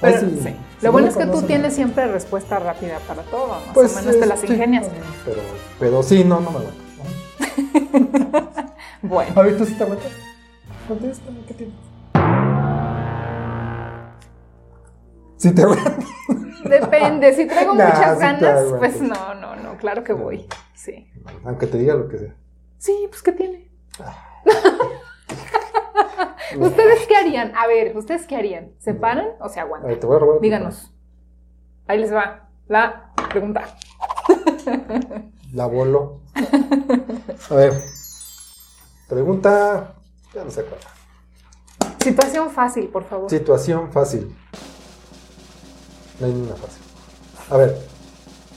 Pero, 0.00 0.18
Ay, 0.18 0.40
sí, 0.42 0.56
Lo 0.82 0.88
no 0.88 0.92
bueno 0.92 1.08
es 1.08 1.16
que 1.16 1.26
tú 1.26 1.42
tienes 1.42 1.74
siempre 1.74 2.06
respuesta 2.06 2.58
rápida 2.58 2.98
para 3.06 3.22
todo, 3.22 3.48
más 3.48 3.62
pues, 3.72 3.92
o 3.92 4.00
menos 4.00 4.20
te 4.20 4.26
las 4.26 4.44
ingenias. 4.44 4.86
Pero, 5.24 5.40
pero 5.78 6.02
sí, 6.02 6.24
no, 6.24 6.40
no 6.40 6.50
me 6.50 6.58
aguanto. 6.58 6.84
Bueno, 9.02 9.32
A 9.36 9.42
ver, 9.42 9.58
¿tú 9.58 9.66
sí 9.66 9.74
te 9.74 9.82
aguantas? 9.82 10.10
Contéstame, 10.88 11.40
¿qué 11.46 11.54
tienes? 11.54 11.74
Sí 15.44 15.54
te 15.54 15.66
depende. 16.66 17.34
Si 17.34 17.46
traigo 17.46 17.74
Nah, 17.76 17.88
muchas 17.88 18.18
ganas, 18.18 18.64
pues 18.78 19.02
no, 19.02 19.34
no, 19.34 19.56
no, 19.56 19.76
claro 19.76 20.02
que 20.02 20.14
voy. 20.14 20.48
Sí. 20.72 21.06
Aunque 21.44 21.66
te 21.66 21.76
diga 21.76 21.94
lo 21.94 22.08
que 22.08 22.16
sea. 22.16 22.34
Sí, 22.78 23.06
pues 23.10 23.20
¿qué 23.20 23.32
tiene? 23.32 23.70
¿Ustedes 26.58 27.06
qué 27.06 27.16
harían? 27.16 27.54
A 27.56 27.66
ver, 27.66 27.94
¿ustedes 27.94 28.26
qué 28.26 28.36
harían? 28.36 28.72
¿Se 28.78 28.94
paran 28.94 29.26
o 29.38 29.50
se 29.50 29.60
aguantan? 29.60 30.00
te 30.00 30.06
voy 30.06 30.16
a 30.16 30.18
robar. 30.18 30.40
Díganos. 30.40 30.90
Ahí 31.88 31.98
les 31.98 32.10
va 32.10 32.48
la 32.66 33.12
pregunta. 33.28 33.64
La 35.52 35.66
bolo. 35.66 36.20
A 37.50 37.54
ver. 37.54 37.74
Pregunta. 39.10 39.94
Ya 40.32 40.42
no 40.42 40.50
sé 40.50 40.64
cuál. 40.64 40.80
Situación 42.00 42.50
fácil, 42.50 42.88
por 42.88 43.04
favor. 43.04 43.28
Situación 43.28 43.92
fácil. 43.92 44.34
No 46.20 46.26
hay 46.26 46.32
ninguna 46.32 46.56
fácil. 46.56 46.82
A 47.50 47.56
ver. 47.56 47.78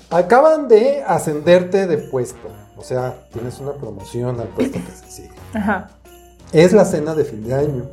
Acaban 0.10 0.67
de 0.67 1.04
ascenderte 1.04 1.88
de 1.88 1.98
puesto. 1.98 2.48
O 2.78 2.84
sea, 2.84 3.28
tienes 3.34 3.60
una 3.60 3.74
promoción 3.74 4.39
al 4.39 4.48
puesto 4.50 4.80
que 4.80 4.91
se 4.91 5.12
sigue. 5.12 5.36
Ajá. 5.54 5.89
Es 6.54 6.72
la 6.72 6.86
cena 6.86 7.13
de 7.13 7.26
fin 7.26 7.43
de 7.43 7.54
año. 7.54 7.89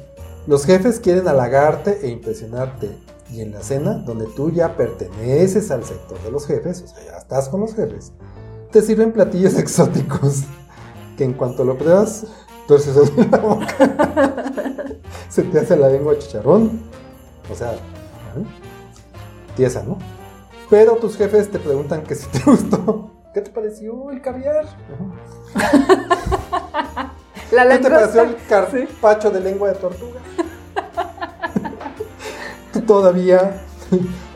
Los 0.46 0.64
jefes 0.64 1.00
quieren 1.00 1.26
halagarte 1.26 2.06
e 2.06 2.08
impresionarte. 2.08 2.90
Y 3.30 3.40
en 3.40 3.52
la 3.52 3.62
cena, 3.62 3.94
donde 3.94 4.26
tú 4.26 4.50
ya 4.50 4.76
perteneces 4.76 5.70
al 5.70 5.84
sector 5.84 6.22
de 6.22 6.30
los 6.30 6.46
jefes, 6.46 6.82
o 6.82 6.86
sea, 6.86 7.04
ya 7.04 7.16
estás 7.16 7.48
con 7.48 7.62
los 7.62 7.74
jefes, 7.74 8.12
te 8.70 8.82
sirven 8.82 9.12
platillos 9.12 9.54
exóticos 9.58 10.42
que 11.16 11.24
en 11.24 11.32
cuanto 11.32 11.64
lo 11.64 11.78
pruebas, 11.78 12.26
así 12.68 13.28
la 13.30 13.38
boca. 13.38 14.52
Se 15.28 15.42
te 15.42 15.60
hace 15.60 15.76
la 15.76 15.88
lengua 15.88 16.18
chicharrón. 16.18 16.82
O 17.50 17.54
sea, 17.54 17.72
¿eh? 17.72 17.78
Tiesa, 19.56 19.82
¿no? 19.82 19.98
Pero 20.70 20.96
tus 20.96 21.16
jefes 21.16 21.50
te 21.50 21.58
preguntan 21.58 22.02
que 22.02 22.14
si 22.14 22.26
te 22.28 22.40
gustó. 22.46 23.10
¿Qué 23.32 23.40
te 23.40 23.50
pareció 23.50 24.10
el 24.10 24.20
caviar? 24.22 24.64
La 27.52 27.68
¿Qué 27.68 27.78
te 27.78 27.90
pareció 27.90 28.22
el. 28.22 28.30
Sí. 28.30 28.36
carpacho 28.48 29.30
de 29.30 29.40
lengua 29.40 29.68
de 29.68 29.74
tortuga? 29.74 30.20
tú 32.72 32.80
todavía, 32.82 33.62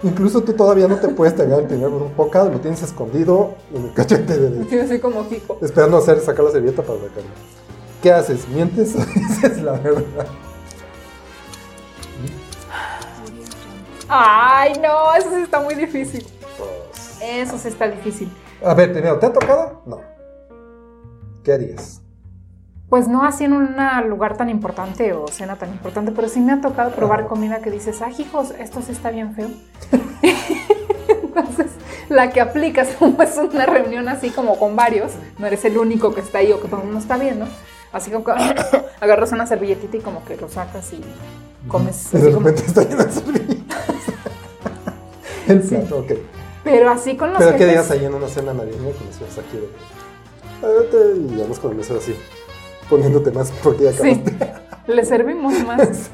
incluso 0.04 0.42
tú 0.42 0.52
todavía 0.52 0.86
no 0.86 0.96
te 0.96 1.08
puedes 1.08 1.34
tragar 1.34 1.60
el 1.60 1.66
primer 1.66 1.88
bocado, 1.88 2.50
lo 2.50 2.60
tienes 2.60 2.82
escondido 2.82 3.54
en 3.74 3.86
el 3.86 3.92
cachete 3.94 4.38
de 4.38 4.64
Sí, 4.70 4.78
así 4.78 4.98
como 5.00 5.28
Kiko. 5.28 5.58
esperando 5.60 5.96
hacer, 5.98 6.20
sacar 6.20 6.44
la 6.44 6.52
servilleta 6.52 6.82
para 6.82 7.00
sacarlo. 7.00 7.30
¿Qué 8.02 8.12
haces? 8.12 8.46
¿Mientes 8.48 8.94
o 8.94 8.98
dices 9.14 9.60
la 9.62 9.72
verdad? 9.72 10.26
Ay, 14.08 14.72
no, 14.82 15.14
eso 15.14 15.28
sí 15.34 15.42
está 15.42 15.60
muy 15.60 15.74
difícil. 15.74 16.26
Pues, 16.56 17.18
Eso 17.22 17.58
sí 17.58 17.68
está 17.68 17.88
difícil. 17.88 18.30
a 18.64 18.74
ver, 18.74 18.92
primero, 18.92 19.18
¿te 19.18 19.26
ha 19.26 19.32
tocado? 19.32 19.82
No. 19.86 20.00
¿Qué 21.44 21.52
harías? 21.52 22.02
Pues 22.88 23.06
no 23.06 23.22
así 23.24 23.44
en 23.44 23.52
un 23.52 23.76
lugar 24.08 24.36
tan 24.38 24.48
importante 24.48 25.12
o 25.12 25.28
cena 25.28 25.56
tan 25.56 25.68
importante, 25.70 26.10
pero 26.12 26.28
sí 26.28 26.40
me 26.40 26.52
ha 26.52 26.60
tocado 26.62 26.90
probar 26.92 27.20
Ajá. 27.20 27.28
comida 27.28 27.60
que 27.60 27.70
dices, 27.70 28.00
ay, 28.00 28.14
hijos, 28.18 28.52
esto 28.58 28.80
sí 28.80 28.92
está 28.92 29.10
bien 29.10 29.34
feo. 29.34 29.48
Entonces, 31.08 31.66
la 32.08 32.30
que 32.30 32.40
aplicas, 32.40 32.88
como 32.98 33.22
es 33.22 33.36
una 33.36 33.66
reunión 33.66 34.08
así 34.08 34.30
como 34.30 34.58
con 34.58 34.74
varios, 34.74 35.12
no 35.38 35.46
eres 35.46 35.64
el 35.66 35.76
único 35.76 36.14
que 36.14 36.20
está 36.22 36.38
ahí 36.38 36.50
o 36.52 36.60
que 36.60 36.68
todo 36.68 36.78
el 36.80 36.84
mundo 36.86 37.00
está 37.00 37.18
viendo, 37.18 37.46
así 37.92 38.10
como 38.10 38.24
que 38.24 38.32
agarras 39.00 39.32
una 39.32 39.46
servilletita 39.46 39.98
y 39.98 40.00
como 40.00 40.24
que 40.24 40.36
lo 40.38 40.48
sacas 40.48 40.90
y 40.94 41.04
comes. 41.68 42.10
De 42.10 42.32
como- 42.32 42.46
repente 42.48 42.66
está 42.66 42.82
lleno 42.84 43.04
de. 43.04 43.67
El 45.48 45.60
plato, 45.60 45.98
ok. 45.98 46.12
pero 46.64 46.90
así 46.90 47.16
con 47.16 47.30
los 47.32 47.38
Pero 47.38 47.52
qué 47.52 47.64
jefes- 47.64 47.70
días 47.70 47.90
ahí 47.90 48.04
en 48.04 48.14
una 48.14 48.28
cena 48.28 48.52
navideña 48.54 48.92
que 48.92 49.04
nos 49.04 49.20
ibas 49.20 49.38
aquí 49.38 49.56
de. 49.56 49.68
Y 51.34 51.40
vamos 51.40 51.58
con 51.58 51.70
el 51.72 51.76
mesero 51.76 51.98
así, 52.00 52.14
poniéndote 52.90 53.30
más 53.30 53.50
porque 53.62 53.84
ya 53.84 53.92
Sí, 53.92 54.10
acabaste. 54.22 54.52
le 54.92 55.04
servimos 55.04 55.54
más. 55.64 56.10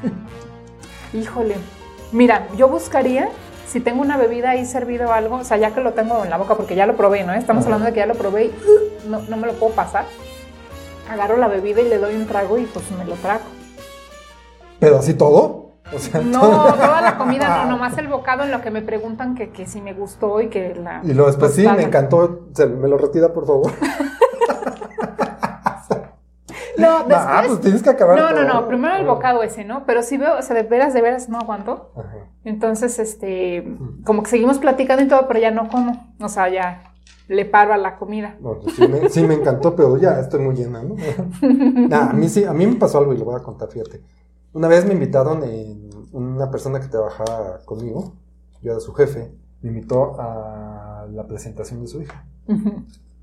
Híjole. 1.14 1.57
Mira, 2.12 2.49
yo 2.57 2.68
buscaría, 2.68 3.31
si 3.66 3.81
tengo 3.81 4.01
una 4.03 4.16
bebida 4.16 4.51
ahí 4.51 4.64
servido 4.66 5.09
o 5.09 5.12
algo, 5.12 5.37
o 5.37 5.44
sea, 5.44 5.57
ya 5.57 5.73
que 5.75 5.81
lo 5.81 5.92
tengo 5.94 6.23
en 6.25 6.31
la 6.31 6.37
boca, 6.37 6.55
porque 6.57 6.75
ya 6.77 6.87
lo 6.87 6.97
probé, 6.97 7.25
¿no? 7.25 7.33
Estamos 7.33 7.62
Ajá. 7.64 7.75
hablando 7.75 7.87
de 7.87 7.92
que 7.92 8.01
ya 8.01 8.07
lo 8.07 8.14
probé 8.14 8.47
y 8.47 8.55
no, 9.09 9.20
no 9.23 9.37
me 9.37 9.47
lo 9.47 9.55
puedo 9.55 9.73
pasar. 9.75 10.05
Agarro 11.11 11.37
la 11.37 11.49
bebida 11.49 11.81
y 11.81 11.88
le 11.88 11.99
doy 11.99 12.14
un 12.14 12.27
trago 12.27 12.57
y 12.59 12.64
pues 12.64 12.85
me 12.92 13.05
lo 13.05 13.14
trago. 13.16 13.44
Pero 14.79 14.99
así 14.99 15.14
todo. 15.14 15.63
O 15.94 15.98
sea, 15.98 16.20
No, 16.20 16.40
todo. 16.40 16.72
toda 16.74 17.00
la 17.00 17.16
comida 17.18 17.64
no, 17.64 17.70
nomás 17.76 17.96
el 17.98 18.09
bocado 18.09 18.42
en 18.44 18.50
lo 18.50 18.61
que 18.61 18.70
me 18.70 18.83
preguntan 18.83 19.35
que, 19.35 19.50
que 19.50 19.66
si 19.66 19.80
me 19.80 19.92
gustó 19.94 20.40
y 20.40 20.48
que 20.48 20.74
la... 20.74 21.00
Y 21.04 21.12
luego 21.12 21.26
después 21.28 21.52
sí, 21.52 21.62
tostada. 21.62 21.76
me 21.78 21.85
encantó. 21.85 22.48
Se- 22.52 22.66
me 22.66 22.88
lo 22.88 22.98
retira, 22.98 23.33
por 23.33 23.46
favor. 23.46 23.72
No, 26.76 26.98
después... 26.98 27.16
Ah, 27.20 27.42
pues 27.46 27.61
tienes 27.61 27.83
que 27.83 27.90
acabar. 27.90 28.16
no, 28.18 28.30
no, 28.30 28.37
todo. 28.37 28.44
no, 28.62 28.66
primero 28.66 28.96
el 28.96 29.07
bocado 29.07 29.42
ese, 29.44 29.64
¿no? 29.64 29.85
Pero 29.87 30.02
si 30.02 30.16
veo, 30.18 30.38
o 30.38 30.42
sea, 30.42 30.57
de 30.57 30.64
veras, 30.64 30.92
de 30.92 31.02
veras 31.02 31.28
no 31.28 31.38
aguanto. 31.38 31.92
Ajá. 31.96 32.26
Entonces, 32.44 32.98
este, 32.98 33.76
como 34.04 34.22
que 34.24 34.30
seguimos 34.30 34.59
platicando 34.59 35.02
y 35.04 35.09
todo, 35.09 35.28
pero 35.28 35.38
ya 35.40 35.50
no 35.52 35.68
como. 35.68 36.12
O 36.20 36.28
sea, 36.28 36.48
ya 36.48 36.92
le 37.28 37.44
paro 37.44 37.72
a 37.72 37.76
la 37.76 37.96
comida. 37.96 38.35
No, 38.40 38.59
pues 38.59 38.74
sí, 38.74 38.88
me, 38.88 39.09
sí 39.09 39.22
me 39.22 39.35
encantó, 39.35 39.74
pero 39.76 39.96
ya 39.98 40.18
estoy 40.18 40.40
muy 40.40 40.57
llena, 40.57 40.83
¿no? 40.83 40.96
Nah, 41.88 42.11
a 42.11 42.12
mí 42.12 42.28
sí, 42.28 42.44
a 42.44 42.52
mí 42.52 42.66
me 42.66 42.74
pasó 42.74 42.98
algo 42.98 43.14
y 43.14 43.18
lo 43.18 43.24
voy 43.24 43.37
a 43.37 43.42
contar, 43.42 43.68
fíjate. 43.68 44.02
Una 44.55 44.69
vez 44.69 44.87
me 44.87 44.95
invitaron, 44.95 45.43
en- 45.45 45.90
una 46.12 46.51
persona 46.51 46.81
que 46.81 46.88
trabajaba 46.88 47.61
conmigo, 47.64 48.14
yo 48.62 48.71
era 48.73 48.81
su 48.81 48.93
jefe, 48.95 49.33
me 49.61 49.69
invitó 49.71 50.19
a 50.21 51.07
la 51.12 51.27
presentación 51.27 51.81
de 51.83 51.87
su 51.88 52.01
hija. 52.03 52.27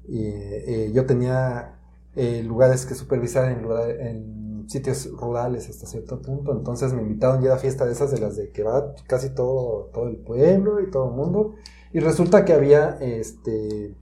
Y 0.08 0.26
eh, 0.26 0.92
yo 0.94 1.06
tenía 1.06 1.80
eh, 2.16 2.44
lugares 2.44 2.86
que 2.86 2.96
supervisar 2.96 3.50
en, 3.52 3.62
lugar- 3.64 3.90
en 3.92 4.66
sitios 4.68 5.10
rurales 5.14 5.70
hasta 5.70 5.86
cierto 5.88 6.22
punto, 6.22 6.52
entonces 6.52 6.94
me 6.94 7.02
invitaron 7.02 7.42
ya 7.42 7.54
a 7.54 7.58
fiesta 7.58 7.86
de 7.86 7.94
esas 7.94 8.12
de 8.12 8.20
las 8.20 8.36
de 8.36 8.52
que 8.52 8.64
va 8.64 8.94
casi 9.08 9.30
todo, 9.30 9.90
todo 9.94 10.08
el 10.08 10.18
pueblo 10.18 10.82
y 10.82 10.92
todo 10.92 11.10
el 11.10 11.16
mundo. 11.16 11.56
Y 11.94 12.00
resulta 12.00 12.46
que 12.46 12.54
había 12.54 12.98
este 13.02 13.96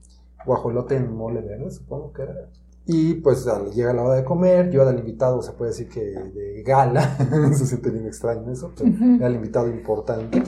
guajolote 0.46 0.96
en 0.96 1.12
mole 1.14 1.40
verde, 1.42 1.70
supongo 1.70 2.12
que 2.12 2.22
era. 2.22 2.50
Y 2.92 3.14
pues 3.14 3.46
al- 3.46 3.70
llega 3.70 3.92
la 3.92 4.02
hora 4.02 4.16
de 4.16 4.24
comer, 4.24 4.70
yo 4.70 4.82
era 4.82 4.90
el 4.90 4.98
invitado, 4.98 5.42
se 5.42 5.52
puede 5.52 5.70
decir 5.70 5.88
que 5.88 6.00
de 6.00 6.62
gala, 6.64 7.16
se 7.54 7.66
siente 7.66 7.90
bien 7.90 8.06
extraño 8.06 8.50
eso, 8.50 8.72
pero 8.76 8.90
era 9.16 9.28
el 9.28 9.36
invitado 9.36 9.68
importante, 9.68 10.42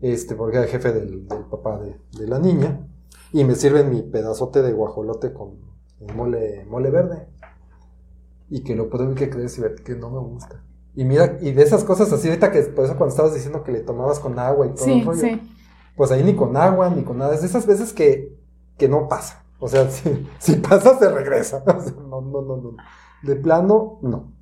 este, 0.00 0.34
porque 0.34 0.56
era 0.56 0.66
el 0.66 0.70
jefe 0.72 0.92
del, 0.92 1.28
del 1.28 1.44
papá 1.44 1.78
de, 1.78 1.96
de 2.18 2.26
la 2.26 2.40
niña, 2.40 2.86
y 3.32 3.44
me 3.44 3.54
sirven 3.54 3.90
mi 3.90 4.02
pedazote 4.02 4.62
de 4.62 4.72
guajolote 4.72 5.32
con 5.32 5.58
mole, 6.16 6.64
mole 6.68 6.90
verde. 6.90 7.28
Y 8.48 8.62
que 8.62 8.74
lo 8.76 8.88
puedo 8.90 9.14
que 9.14 9.28
crees 9.30 9.60
que 9.84 9.94
no 9.94 10.10
me 10.10 10.18
gusta. 10.20 10.62
Y 10.94 11.04
mira, 11.04 11.38
y 11.40 11.52
de 11.52 11.62
esas 11.62 11.84
cosas 11.84 12.12
así, 12.12 12.28
ahorita 12.28 12.50
que 12.50 12.62
por 12.62 12.84
eso 12.84 12.96
cuando 12.96 13.10
estabas 13.12 13.34
diciendo 13.34 13.62
que 13.62 13.72
le 13.72 13.80
tomabas 13.80 14.18
con 14.18 14.38
agua 14.38 14.66
y 14.66 14.70
todo 14.74 14.86
el 14.86 15.04
rollo, 15.04 15.20
sí. 15.20 15.40
pues 15.96 16.10
ahí 16.10 16.22
ni 16.24 16.34
con 16.34 16.56
agua, 16.56 16.90
ni 16.90 17.02
con 17.04 17.18
nada. 17.18 17.34
Es 17.34 17.42
de 17.42 17.48
esas 17.48 17.66
veces 17.66 17.92
que, 17.92 18.34
que 18.78 18.88
no 18.88 19.08
pasa. 19.08 19.44
O 19.58 19.68
sea, 19.68 19.88
si, 19.90 20.28
si 20.38 20.56
pasa, 20.56 20.98
se 20.98 21.08
regresa. 21.10 21.62
O 21.66 21.80
sea, 21.80 21.92
no, 21.92 22.20
no, 22.20 22.42
no, 22.42 22.56
no. 22.56 22.76
De 23.22 23.36
plano, 23.36 23.98
no. 24.02 24.32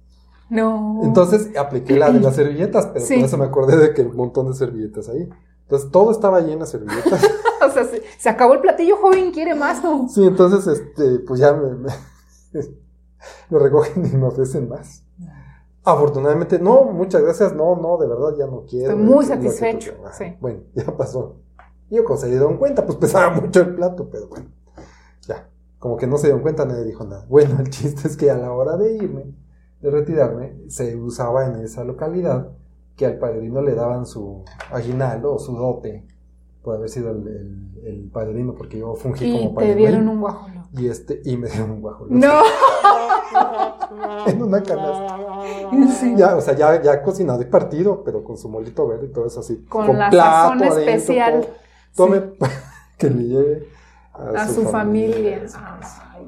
No. 0.51 1.01
Entonces 1.03 1.57
apliqué 1.57 1.97
la 1.97 2.11
de 2.11 2.21
las 2.21 2.37
servilletas, 2.37 2.87
pero 2.93 3.05
Sí. 3.05 3.15
por 3.17 3.25
eso 3.25 3.39
me 3.39 3.45
acordé 3.47 3.77
de 3.77 3.95
que 3.95 4.03
un 4.03 4.15
montón 4.17 4.49
de 4.49 4.55
servilletas 4.55 5.09
ahí. 5.09 5.29
Entonces 5.63 5.91
todo 5.91 6.11
estaba 6.11 6.41
lleno 6.41 6.65
de 6.65 6.71
servilletas. 6.71 7.25
o 7.67 7.71
sea, 7.71 7.85
se, 7.85 8.03
se 8.19 8.29
acabó 8.29 8.53
el 8.55 8.61
platillo, 8.61 8.97
joven, 8.99 9.33
quiere 9.33 9.55
más. 9.55 9.83
¿no? 9.83 10.07
Sí, 10.09 10.25
entonces, 10.25 10.67
este, 10.67 11.21
pues 11.21 11.41
ya 11.41 11.55
me, 11.55 11.71
me- 11.75 11.91
lo 13.51 13.59
recogen 13.59 14.05
y 14.07 14.17
me 14.17 14.27
ofrecen 14.27 14.69
más. 14.69 15.03
Afortunadamente, 15.83 16.59
no, 16.59 16.85
muchas 16.85 17.23
gracias, 17.23 17.55
no, 17.55 17.77
no, 17.77 17.99
de 17.99 18.07
verdad 18.07 18.35
ya 18.39 18.47
no 18.47 18.65
quiero. 18.69 18.91
Estoy 18.93 19.05
muy 19.05 19.25
tú 19.25 19.31
satisfecho, 19.31 19.93
sí. 20.17 20.37
Bueno, 20.41 20.61
ya 20.75 20.85
pasó. 20.97 21.37
Yo 21.91 22.05
como 22.05 22.19
se 22.19 22.29
dieron 22.29 22.57
cuenta, 22.57 22.85
pues 22.87 22.97
pesaba 22.99 23.31
mucho 23.39 23.61
el 23.61 23.75
plato, 23.75 24.09
pero 24.11 24.29
bueno. 24.29 24.47
Como 25.85 25.99
que 25.99 26.07
no 26.07 26.17
se 26.17 26.29
dieron 26.29 26.41
cuenta, 26.41 26.65
nadie 26.65 26.83
dijo 26.85 27.05
nada. 27.05 27.27
Bueno, 27.29 27.59
el 27.61 27.69
chiste 27.69 28.09
es 28.09 28.17
que 28.17 28.31
a 28.31 28.39
la 28.39 28.51
hora 28.53 28.79
de 28.79 28.95
irme, 28.95 29.35
de 29.83 29.91
retirarme, 29.91 30.57
se 30.69 30.97
usaba 30.97 31.45
en 31.45 31.57
esa 31.57 31.85
localidad 31.85 32.49
que 32.97 33.05
al 33.05 33.19
padrino 33.19 33.61
le 33.61 33.75
daban 33.75 34.07
su 34.07 34.45
aguinaldo 34.73 35.35
o 35.35 35.39
su 35.39 35.55
dote, 35.55 36.07
por 36.63 36.77
haber 36.77 36.89
sido 36.89 37.11
el, 37.11 37.29
el- 37.29 37.87
el 37.87 38.09
padrino, 38.11 38.55
porque 38.55 38.79
yo 38.79 38.95
fungí 38.95 39.27
Y 39.27 39.37
como 39.37 39.49
te 39.51 39.55
padrino. 39.57 39.77
dieron 39.77 40.09
ahí. 40.09 40.15
un 40.15 40.21
guajolo. 40.23 40.69
Y 40.73 40.89
este, 40.89 41.21
y 41.23 41.37
me 41.37 41.49
dieron 41.51 41.71
un 41.73 41.83
guajolote. 41.83 42.15
No. 42.15 42.33
En 44.27 44.43
una 44.43 44.63
canasta. 44.63 45.19
Sí. 46.01 46.15
Ya, 46.17 46.35
o 46.35 46.41
sea, 46.41 46.55
ya, 46.57 46.81
ya 46.83 47.03
cocinado 47.03 47.43
y 47.43 47.45
partido, 47.45 48.03
pero 48.05 48.25
con 48.25 48.39
su 48.39 48.49
molito 48.49 48.87
verde 48.89 49.07
y 49.09 49.13
todo 49.13 49.27
eso 49.27 49.41
así. 49.41 49.65
Con 49.69 49.99
la 49.99 50.11
sazón 50.11 50.63
especial. 50.65 51.41
todo. 51.95 52.07
Tome 52.09 52.23
que 52.97 53.11
le 53.11 53.25
lleve 53.25 53.69
a, 54.15 54.43
A 54.43 54.49
su 54.49 54.63
familia. 54.69 55.43
Ay. 55.57 56.27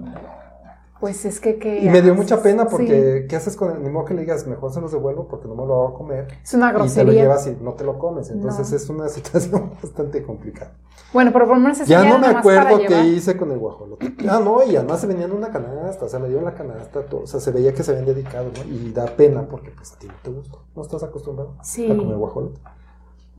Pues 0.98 1.26
es 1.26 1.40
que, 1.40 1.80
Y 1.82 1.90
me 1.90 2.00
dio 2.00 2.14
mucha 2.14 2.42
pena 2.42 2.66
porque, 2.68 3.20
Sí. 3.22 3.28
¿qué 3.28 3.36
haces 3.36 3.54
con 3.54 3.70
el 3.70 3.82
ni 3.82 3.90
modo 3.90 4.06
que 4.06 4.14
le 4.14 4.22
digas, 4.22 4.46
mejor 4.46 4.72
se 4.72 4.80
los 4.80 4.92
devuelvo 4.92 5.28
porque 5.28 5.46
no 5.46 5.54
me 5.54 5.66
lo 5.66 5.74
voy 5.76 5.92
a 5.92 5.94
comer? 5.94 6.28
Es 6.42 6.54
una 6.54 6.68
Y 6.68 6.72
te 6.72 6.72
lo 6.72 6.78
grosería. 6.84 7.12
llevas 7.22 7.46
y 7.46 7.56
no 7.60 7.74
te 7.74 7.84
lo 7.84 7.98
comes. 7.98 8.30
Entonces 8.30 8.70
No. 8.70 8.76
es 8.76 8.88
una 8.88 9.08
situación 9.10 9.72
bastante 9.82 10.22
complicada. 10.22 10.72
Bueno, 11.12 11.32
pero 11.34 11.46
por 11.46 11.56
lo 11.58 11.62
menos 11.62 11.86
Ya 11.86 12.02
no 12.02 12.18
me 12.18 12.26
acuerdo 12.28 12.78
qué 12.88 13.04
hice 13.08 13.36
con 13.36 13.52
el 13.52 13.58
guajolote. 13.58 14.14
Ah, 14.28 14.40
no, 14.42 14.64
y 14.64 14.74
además 14.74 15.00
se 15.00 15.06
venía 15.06 15.26
en 15.26 15.32
una 15.32 15.50
canasta, 15.50 16.06
o 16.06 16.08
sea, 16.08 16.18
me 16.18 16.28
dio 16.28 16.38
en 16.38 16.44
la 16.46 16.54
canasta, 16.54 17.02
todo, 17.02 17.20
o 17.22 17.26
sea, 17.26 17.40
se 17.40 17.50
veía 17.52 17.72
que 17.74 17.82
se 17.82 17.90
habían 17.92 18.06
dedicado, 18.06 18.50
¿no? 18.56 18.64
Y 18.72 18.90
da 18.92 19.04
pena 19.04 19.46
porque 19.46 19.70
pues 19.70 19.92
a 19.92 19.98
ti 19.98 20.06
no 20.08 20.14
te 20.22 20.30
gusta, 20.30 20.58
no 20.74 20.82
estás 20.82 21.02
acostumbrado 21.02 21.54
Sí. 21.62 21.90
a 21.90 21.96
comer 21.96 22.16
guajolote. 22.16 22.60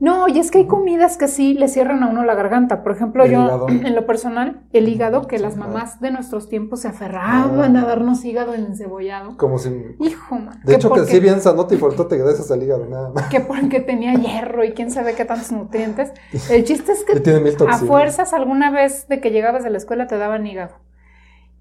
No, 0.00 0.28
y 0.28 0.38
es 0.38 0.52
que 0.52 0.58
hay 0.58 0.66
comidas 0.68 1.16
que 1.16 1.26
sí 1.26 1.54
le 1.54 1.66
cierran 1.66 2.04
a 2.04 2.08
uno 2.08 2.24
la 2.24 2.36
garganta. 2.36 2.84
Por 2.84 2.92
ejemplo, 2.92 3.26
yo, 3.26 3.44
hígado. 3.46 3.68
en 3.68 3.94
lo 3.96 4.06
personal, 4.06 4.62
el 4.72 4.88
hígado, 4.88 5.26
que 5.26 5.40
las 5.40 5.56
mamás 5.56 6.00
de 6.00 6.12
nuestros 6.12 6.48
tiempos 6.48 6.80
se 6.82 6.88
aferraban 6.88 7.76
Ah. 7.76 7.82
a 7.82 7.84
darnos 7.84 8.24
hígado 8.24 8.54
encebollado. 8.54 9.36
Como 9.36 9.58
si... 9.58 9.70
Hijo, 9.98 10.38
man. 10.38 10.60
De 10.64 10.76
hecho, 10.76 10.88
porque, 10.88 11.02
crecí 11.04 11.18
bien 11.18 11.40
sanote 11.40 11.74
y 11.74 11.78
fortote 11.78 12.16
gracias 12.16 12.48
al 12.52 12.62
hígado, 12.62 12.86
nada 12.86 13.10
más. 13.10 13.28
Que 13.28 13.40
porque 13.40 13.80
tenía 13.80 14.14
hierro 14.14 14.62
y 14.64 14.72
quién 14.72 14.92
sabe 14.92 15.14
qué 15.14 15.24
tantos 15.24 15.50
nutrientes. 15.50 16.12
El 16.48 16.62
chiste 16.64 16.92
es 16.92 17.02
que 17.04 17.18
tiene 17.20 17.40
mil 17.40 17.56
a 17.68 17.78
fuerzas 17.78 18.32
alguna 18.32 18.70
vez 18.70 19.08
de 19.08 19.20
que 19.20 19.32
llegabas 19.32 19.64
de 19.64 19.70
la 19.70 19.78
escuela 19.78 20.06
te 20.06 20.16
daban 20.16 20.46
hígado. 20.46 20.76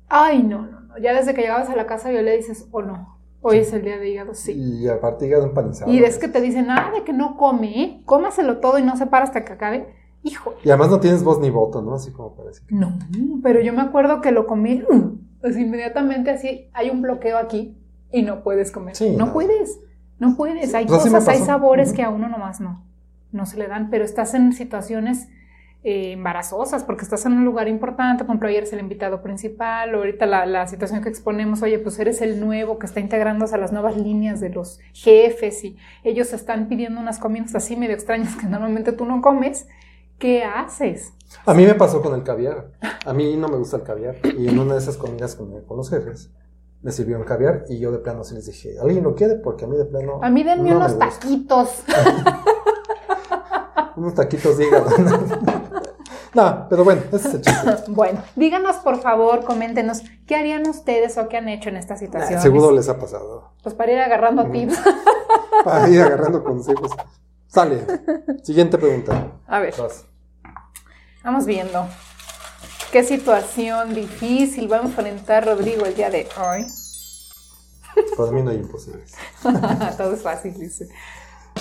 Ay, 0.10 0.44
no, 0.44 0.62
no, 0.62 0.82
no. 0.82 0.98
Ya 1.00 1.14
desde 1.14 1.34
que 1.34 1.42
llegabas 1.42 1.70
a 1.70 1.76
la 1.76 1.88
casa 1.88 2.12
yo 2.12 2.22
le 2.22 2.38
dices, 2.38 2.68
oh 2.72 2.82
no, 2.84 3.17
hoy 3.42 3.58
es 3.58 3.72
el 3.74 3.84
día 3.84 3.98
de 3.98 4.10
hígado, 4.10 4.34
sí. 4.34 4.52
Y 4.54 4.88
aparte 4.88 5.26
hígado 5.28 5.46
empanizado. 5.46 5.92
Y 5.92 6.04
es 6.04 6.18
que 6.18 6.28
te 6.28 6.42
dicen, 6.42 6.68
nada 6.68 6.92
de 6.92 7.04
que 7.04 7.14
no 7.14 7.38
come, 7.38 7.82
¿eh? 7.84 8.02
Cómaselo 8.06 8.58
todo 8.60 8.80
y 8.80 8.84
no 8.84 8.98
se 8.98 9.08
para 9.08 9.26
hasta 9.26 9.46
que 9.46 9.54
acabe. 9.54 9.88
Hijo, 10.24 10.56
Y 10.64 10.70
además 10.70 10.90
no 10.90 11.00
tienes 11.00 11.24
voz 11.24 11.40
ni 11.40 11.50
voto, 11.50 11.82
¿no? 11.82 11.94
Así 11.94 12.12
como 12.12 12.36
parece. 12.36 12.62
que- 12.66 12.76
No, 12.76 12.98
pero 13.44 13.62
yo 13.62 13.72
me 13.74 13.82
acuerdo 13.82 14.20
que 14.22 14.32
lo 14.32 14.46
comí, 14.48 14.84
así 15.44 15.62
inmediatamente 15.62 16.32
así, 16.32 16.70
hay 16.74 16.90
un 16.90 17.02
bloqueo 17.02 17.38
aquí 17.38 17.78
y 18.12 18.24
no 18.24 18.44
puedes 18.44 18.72
comer. 18.72 18.96
Sí, 18.96 19.12
no 19.16 19.28
no. 19.28 19.34
puedes, 19.34 19.80
no 20.20 20.36
puedes. 20.36 20.74
Hay 20.74 20.86
Pues 20.86 21.04
cosas, 21.04 21.28
hay 21.28 21.40
sabores 21.40 21.94
que 21.94 22.04
a 22.04 22.10
uno 22.10 22.28
nomás 22.28 22.60
no, 22.60 22.84
no 23.32 23.46
se 23.46 23.58
le 23.58 23.68
dan, 23.68 23.90
pero 23.90 24.04
estás 24.04 24.34
en 24.34 24.52
situaciones 24.54 25.30
eh, 25.84 26.14
embarazosas 26.14 26.84
porque 26.84 27.04
estás 27.04 27.26
en 27.26 27.34
un 27.34 27.46
lugar 27.46 27.68
importante, 27.68 28.24
por 28.24 28.32
ejemplo, 28.32 28.50
ayer 28.50 28.64
es 28.64 28.74
el 28.74 28.80
invitado 28.80 29.22
principal, 29.22 29.94
o 29.96 30.00
ahorita 30.00 30.26
la, 30.26 30.46
la 30.46 30.68
situación 30.68 31.02
que 31.02 31.10
exponemos, 31.10 31.62
oye, 31.62 31.80
pues 31.80 32.00
eres 32.00 32.22
el 32.22 32.40
nuevo 32.40 32.80
que 32.80 32.86
está 32.86 33.00
integrándose 33.00 33.56
a 33.56 33.58
las 33.58 33.72
nuevas 33.72 33.96
líneas 33.96 34.40
de 34.40 34.50
los 34.50 34.80
jefes 34.94 35.64
y 35.64 35.78
ellos 36.04 36.34
están 36.34 36.68
pidiendo 36.68 37.00
unas 37.00 37.20
comidas 37.20 37.56
así 37.56 37.76
medio 37.76 37.96
extrañas 37.96 38.36
que 38.36 38.48
normalmente 38.48 38.92
tú 38.92 39.06
no 39.06 39.22
comes. 39.22 39.68
¿Qué 40.20 40.44
haces? 40.44 41.14
A 41.46 41.54
mí 41.54 41.64
me 41.66 41.76
pasó 41.76 42.02
con 42.02 42.16
el 42.16 42.24
caviar. 42.24 42.72
A 43.06 43.14
mí 43.14 43.36
no 43.36 43.48
me 43.48 43.58
gusta 43.58 43.78
el 43.78 43.84
caviar. 43.84 44.16
Y 44.38 44.48
en 44.48 44.58
una 44.58 44.74
de 44.74 44.80
esas 44.80 44.98
comidas 44.98 45.36
con, 45.36 45.62
con 45.62 45.78
los 45.78 45.92
jefes, 45.92 46.32
me 46.82 46.92
sirvieron 46.92 47.24
caviar 47.24 47.66
y 47.70 47.80
yo 47.80 47.92
de 47.92 48.00
plano 48.00 48.24
sí 48.24 48.36
les 48.36 48.46
dije, 48.46 48.80
¿alguien 48.80 49.04
lo 49.04 49.16
quiere? 49.16 49.36
Porque 49.36 49.66
a 49.66 49.68
mí 49.68 49.78
de 49.78 49.86
plano. 49.86 50.20
A 50.22 50.30
mí 50.30 50.44
denme 50.44 50.72
no 50.72 50.80
me 50.80 50.86
unos 50.86 50.98
taquitos. 50.98 51.84
Unos 53.96 54.14
taquitos 54.14 54.58
de 54.60 54.68
hígado. 54.68 54.90
No, 56.38 56.68
pero 56.70 56.84
bueno, 56.84 57.02
ese 57.12 57.28
es 57.30 57.34
el 57.34 57.42
chiste. 57.42 57.74
Bueno, 57.88 58.22
díganos 58.36 58.76
por 58.78 59.02
favor, 59.02 59.44
coméntenos 59.44 60.04
qué 60.28 60.36
harían 60.36 60.68
ustedes 60.70 61.18
o 61.18 61.28
qué 61.28 61.38
han 61.38 61.50
hecho 61.50 61.70
en 61.70 61.78
esta 61.78 61.98
situación. 61.98 62.40
Seguro 62.40 62.70
les 62.72 62.88
ha 62.90 63.00
pasado. 63.00 63.54
Pues 63.64 63.74
para 63.74 63.92
ir 63.92 64.00
agarrando 64.00 64.44
Ujú. 64.44 64.52
tips. 64.52 64.78
Para 65.64 65.90
ir 65.90 66.00
agarrando 66.00 66.44
consejos. 66.44 66.92
Sale. 67.48 67.84
Siguiente 68.44 68.78
pregunta. 68.78 69.32
A 69.48 69.60
ver, 69.60 69.74
Vas. 69.78 70.06
Vamos 71.24 71.46
viendo 71.48 71.88
qué 72.92 73.04
situación 73.04 73.96
difícil 73.96 74.72
va 74.72 74.78
a 74.78 74.82
enfrentar 74.84 75.44
Rodrigo 75.46 75.86
el 75.86 75.96
día 75.96 76.12
de 76.12 76.28
hoy. 76.40 76.68
Para 78.18 78.32
mí 78.32 78.44
no 78.44 78.52
hay 78.52 78.58
imposibles. 78.58 79.14
Todo 79.98 80.14
es 80.14 80.22
fácil, 80.22 80.54
dice. 80.58 80.88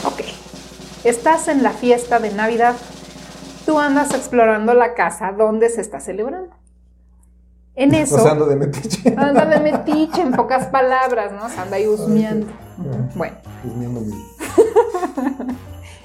Ok. 0.05 0.21
Estás 1.03 1.49
en 1.49 1.63
la 1.63 1.71
fiesta 1.71 2.19
de 2.19 2.31
Navidad. 2.33 2.77
Tú 3.67 3.81
andas 3.81 4.15
explorando 4.15 4.73
la 4.75 4.95
casa 4.95 5.33
donde 5.33 5.69
se 5.69 5.81
está 5.81 5.99
celebrando. 5.99 6.55
En 7.75 7.93
eso. 7.95 8.15
O 8.15 8.21
sea, 8.21 8.33
ando 8.33 8.47
de 8.47 8.57
metiche. 8.57 9.15
Anda 9.17 9.45
de 9.45 9.61
metiche, 9.61 10.23
en 10.23 10.33
pocas 10.33 10.69
palabras, 10.69 11.33
¿no? 11.33 11.49
Se 11.51 11.61
anda 11.61 11.77
ahí 11.77 11.87
husmeando. 11.87 12.47
Bueno, 13.15 13.37
Husmeando 13.65 14.01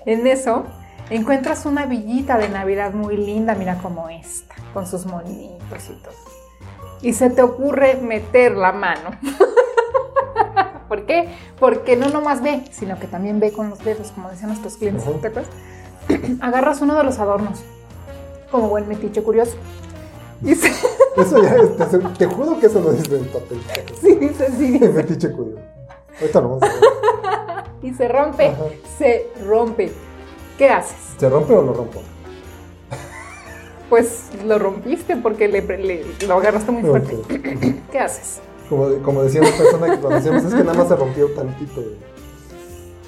en 0.06 0.28
eso 0.28 0.66
encuentras 1.12 1.66
una 1.66 1.86
villita 1.86 2.38
de 2.38 2.50
Navidad 2.50 2.94
muy 2.94 3.16
linda, 3.16 3.54
mira 3.54 3.78
como 3.78 4.10
esta, 4.10 4.56
con 4.74 4.88
sus 4.88 5.06
monitos 5.06 5.90
y 5.90 6.02
todo. 6.02 6.14
Y 7.02 7.14
se 7.14 7.30
te 7.30 7.42
ocurre 7.42 7.96
meter 8.02 8.54
la 8.54 8.72
mano. 8.72 9.12
¿Por 10.88 11.06
qué? 11.06 11.30
Porque 11.60 11.96
no 11.96 12.10
nomás 12.10 12.42
ve, 12.42 12.66
sino 12.72 13.00
que 13.00 13.08
también 13.08 13.40
ve 13.40 13.52
con 13.52 13.70
los 13.70 13.84
dedos, 13.84 14.12
como 14.12 14.30
decían 14.30 14.50
nuestros 14.50 14.76
clientes. 14.78 15.06
¿Te 15.22 15.28
acuerdas? 15.28 15.48
Agarras 16.42 16.82
uno 16.82 16.96
de 16.98 17.04
los 17.04 17.20
adornos, 17.20 17.60
como 18.52 18.70
buen 18.70 18.88
metiche 18.88 19.22
curioso. 19.24 19.56
Y 20.44 20.56
se, 20.56 20.70
Eso 21.18 21.42
ya, 21.42 21.56
es- 21.56 21.78
te, 21.92 21.98
te 22.00 22.26
juro 22.26 22.60
que 22.60 22.66
eso 22.68 22.80
no 22.80 22.92
es 22.92 23.10
del 23.10 23.26
papel. 23.28 23.62
sí, 24.02 24.16
dice, 24.16 24.48
sí, 24.58 24.72
dice. 24.72 24.90
Metiche 24.90 25.32
curioso. 25.32 25.62
Ahorita 26.20 26.42
lo 26.42 26.50
vamos 26.50 26.64
a 26.64 26.68
ver. 26.68 27.64
y 27.84 27.94
se 27.94 28.08
rompe, 28.08 28.48
Ajá. 28.48 28.64
se 28.98 29.28
rompe. 29.46 29.92
¿Qué 30.58 30.70
haces? 30.70 30.98
¿Se 31.18 31.30
rompe 31.30 31.54
o 31.54 31.62
lo 31.62 31.74
rompo? 31.74 32.02
Pues 33.90 34.30
lo 34.46 34.58
rompiste 34.58 35.18
porque 35.18 35.48
le, 35.50 35.62
le- 35.62 36.06
lo 36.28 36.36
agarraste 36.36 36.72
muy 36.72 36.82
fuerte. 36.84 37.16
Ok. 37.16 37.30
¿Qué 37.92 38.00
haces? 38.00 38.40
Como, 38.70 38.88
como 39.04 39.24
decía 39.24 39.42
una 39.42 39.52
persona 39.52 39.88
que 39.96 40.00
conocíamos, 40.02 40.44
es 40.46 40.54
que 40.54 40.64
nada 40.64 40.74
más 40.78 40.88
se 40.88 40.96
rompió 40.96 41.28
tantito. 41.32 41.82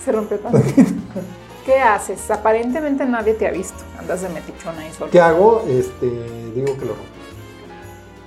Se 0.04 0.12
rompió 0.12 0.38
tanto. 0.39 0.60
¿Qué 1.65 1.76
haces? 1.80 2.30
Aparentemente 2.30 3.06
nadie 3.06 3.34
te 3.36 3.47
ha 3.47 3.52
visto. 3.52 3.78
Andas 3.97 4.21
de 4.21 4.30
metichona 4.30 4.82
ahí 4.82 4.91
solo. 4.91 5.12
¿Qué 5.12 5.19
hago? 5.21 5.63
Este, 5.67 6.06
digo 6.54 6.78
que 6.78 6.86
lo 6.86 6.93
rompo. 6.93 7.13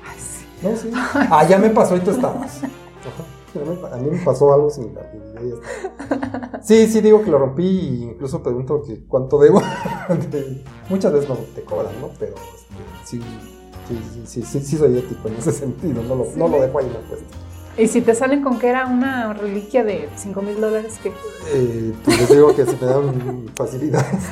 Ay, 0.09 0.19
sí. 0.19 0.47
No, 0.63 0.77
sí. 0.77 0.91
Ah, 1.31 1.47
ya 1.47 1.59
me 1.59 1.71
pasó 1.71 1.97
y 1.97 2.01
tú 2.01 2.13
estabas. 2.13 2.61
A 3.93 3.97
mí 3.97 4.11
me 4.11 4.19
pasó 4.19 4.53
algo 4.53 4.69
similar. 4.71 5.11
y 5.15 5.49
ya 5.49 5.55
está. 5.55 6.63
Sí, 6.63 6.87
sí, 6.89 7.01
digo 7.01 7.23
que 7.23 7.31
lo 7.31 7.39
rompí 7.39 7.65
y 7.67 8.03
incluso 8.05 8.43
pregunto 8.43 8.83
que 8.83 9.05
cuánto 9.07 9.39
debo. 9.39 9.61
De- 10.31 10.63
Muchas 10.89 11.13
veces 11.13 11.29
no 11.29 11.37
te 11.55 11.63
cobran, 11.63 11.99
¿no? 12.01 12.11
Pero 12.19 12.35
este, 12.35 12.75
sí, 13.05 13.23
sí, 13.89 14.01
sí, 14.13 14.23
sí, 14.27 14.43
sí, 14.43 14.61
sí 14.61 14.77
soy 14.77 14.99
ético 14.99 15.29
en 15.29 15.37
ese 15.37 15.53
sentido. 15.53 16.03
No 16.03 16.15
lo, 16.17 16.27
no 16.37 16.49
lo 16.49 16.61
dejo 16.61 16.79
ahí 16.79 16.87
en 16.87 16.93
la. 16.95 16.99
Y 17.79 17.89
si 17.89 18.01
te 18.01 18.15
salen 18.15 18.43
con 18.43 18.59
que 18.59 18.69
era 18.69 18.87
una 18.87 19.35
reliquia 19.35 19.85
de 19.85 20.09
5 20.17 20.41
mil 20.43 20.61
dólares, 20.61 20.99
¿qué? 21.03 21.13
Eh, 21.53 21.93
pues 22.05 22.19
les 22.21 22.31
digo 22.31 22.55
que 22.57 22.65
se 22.65 22.73
me 22.77 22.87
dan 22.87 23.47
facilidades. 23.55 24.23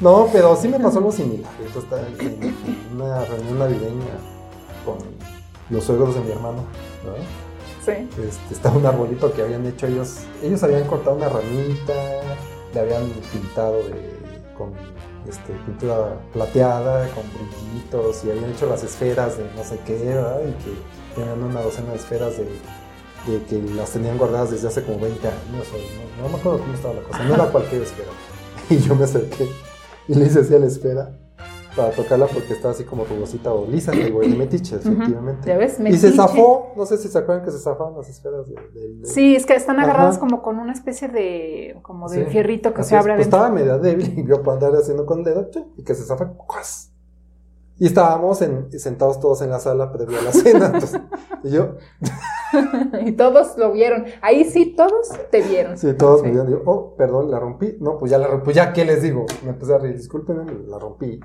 No, 0.00 0.28
pero 0.32 0.54
sí 0.56 0.68
me 0.68 0.78
pasó 0.78 0.98
algo 0.98 1.10
similar. 1.12 1.50
Esto 1.66 1.80
está 1.80 2.00
en, 2.06 2.42
en 2.42 2.54
una 2.94 3.24
reunión 3.24 3.58
navideña 3.58 4.14
con 4.84 4.98
los 5.70 5.82
suegros 5.84 6.14
de 6.14 6.20
mi 6.20 6.30
hermano. 6.32 6.58
¿no? 7.04 7.14
Sí. 7.84 7.92
Este, 8.22 8.54
estaba 8.54 8.76
un 8.76 8.86
arbolito 8.86 9.32
que 9.32 9.42
habían 9.42 9.66
hecho 9.66 9.86
ellos. 9.86 10.18
Ellos 10.42 10.62
habían 10.62 10.84
cortado 10.84 11.16
una 11.16 11.28
ramita, 11.28 11.92
le 12.74 12.80
habían 12.80 13.04
pintado 13.32 13.76
de- 13.78 14.14
con 14.56 14.72
este, 15.28 15.52
pintura 15.66 16.16
plateada, 16.32 17.08
con 17.08 17.24
brillitos, 17.32 18.24
y 18.24 18.30
habían 18.30 18.50
hecho 18.50 18.66
las 18.66 18.84
esferas 18.84 19.36
de 19.36 19.44
no 19.56 19.64
sé 19.64 19.80
qué, 19.84 19.94
¿verdad? 19.96 20.40
y 20.42 20.52
que 20.64 20.70
tenían 21.14 21.42
una 21.42 21.60
docena 21.62 21.90
de 21.90 21.96
esferas 21.96 22.36
de, 22.38 22.44
de 23.32 23.42
que 23.44 23.62
las 23.74 23.90
tenían 23.90 24.18
guardadas 24.18 24.50
desde 24.50 24.68
hace 24.68 24.82
como 24.84 24.98
20 25.00 25.26
años, 25.26 25.66
o 25.72 26.22
no, 26.22 26.22
no 26.22 26.28
me 26.28 26.38
acuerdo 26.40 26.58
cómo 26.60 26.74
estaba 26.74 26.94
la 26.94 27.02
cosa, 27.02 27.24
no 27.24 27.34
era 27.34 27.46
cualquier 27.50 27.82
esfera. 27.82 28.08
Y 28.70 28.78
yo 28.78 28.94
me 28.94 29.04
acerqué 29.04 29.46
y 30.08 30.14
le 30.14 30.24
hice 30.26 30.40
así 30.40 30.54
a 30.54 30.58
la 30.58 30.66
esfera 30.66 31.18
para 31.76 31.90
tocarla 31.90 32.26
porque 32.28 32.52
estaba 32.52 32.72
así 32.72 32.84
como 32.84 33.04
rugosita 33.04 33.52
o 33.52 33.66
lisa, 33.66 33.90
que 33.92 34.08
güey, 34.10 34.30
de 34.30 34.36
metiche, 34.36 34.76
efectivamente. 34.76 35.48
¿Ya 35.48 35.58
ves? 35.58 35.72
Y 35.72 35.76
se 35.76 35.82
Metiche. 35.82 36.12
zafó, 36.12 36.72
no 36.76 36.86
sé 36.86 36.96
si 36.98 37.08
se 37.08 37.18
acuerdan 37.18 37.44
que 37.44 37.50
se 37.50 37.58
zafan 37.58 37.94
las 37.96 38.08
esferas 38.08 38.46
de, 38.48 38.54
Sí, 39.04 39.34
es 39.34 39.44
que 39.44 39.54
están 39.54 39.76
Ajá. 39.80 39.88
agarradas 39.90 40.18
como 40.18 40.40
con 40.40 40.58
una 40.60 40.72
especie 40.72 41.08
de 41.08 41.76
como 41.82 42.08
de 42.08 42.24
Sí, 42.26 42.30
fierrito 42.30 42.72
que 42.72 42.82
así 42.82 42.90
se 42.90 42.96
abre 42.96 43.14
pues 43.16 43.26
adentro. 43.26 43.38
estaba 43.38 43.50
media 43.54 43.76
débil 43.78 44.14
y 44.18 44.22
vio 44.22 44.40
para 44.42 44.54
andar 44.54 44.80
haciendo 44.80 45.04
con 45.04 45.18
el 45.18 45.24
dedo 45.24 45.50
y 45.76 45.82
que 45.82 45.94
se 45.96 46.04
zafa 46.04 46.28
¡cuas! 46.28 46.92
Y 47.78 47.86
estábamos 47.86 48.40
en- 48.42 48.70
sentados 48.78 49.18
todos 49.20 49.42
en 49.42 49.50
la 49.50 49.58
sala 49.58 49.92
previo 49.92 50.18
a 50.18 50.22
la 50.22 50.32
cena. 50.32 50.66
entonces, 50.66 51.00
y 51.42 51.50
yo, 51.50 51.74
y 53.04 53.12
todos 53.12 53.56
lo 53.58 53.72
vieron. 53.72 54.04
Ahí 54.22 54.44
sí, 54.44 54.74
todos 54.76 55.08
te 55.30 55.42
vieron. 55.42 55.76
sí, 55.76 55.92
todos 55.94 56.20
Sí. 56.20 56.26
me 56.26 56.30
vieron, 56.32 56.46
digo, 56.46 56.62
oh, 56.66 56.94
perdón, 56.96 57.30
la 57.30 57.40
rompí. 57.40 57.76
No, 57.80 57.98
pues 57.98 58.10
ya 58.10 58.18
la 58.18 58.28
rompí, 58.28 58.44
pues 58.44 58.56
ya, 58.56 58.72
¿qué 58.72 58.84
les 58.84 59.02
digo? 59.02 59.26
Me 59.42 59.50
empecé 59.50 59.74
a 59.74 59.78
reír, 59.78 59.96
discúlpenme, 59.96 60.44
la 60.68 60.78
rompí. 60.78 61.18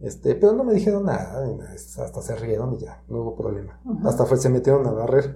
Este, 0.00 0.34
pero 0.34 0.52
no 0.52 0.64
me 0.64 0.72
dijeron 0.72 1.04
nada, 1.04 1.42
hasta 1.74 2.22
se 2.22 2.34
rieron 2.36 2.72
y 2.74 2.78
ya, 2.78 3.02
no 3.08 3.20
hubo 3.20 3.36
problema. 3.36 3.80
Ajá. 3.84 4.08
Hasta 4.08 4.24
fue, 4.24 4.38
se 4.38 4.48
metieron 4.48 4.86
a 4.86 4.92
barrer. 4.92 5.34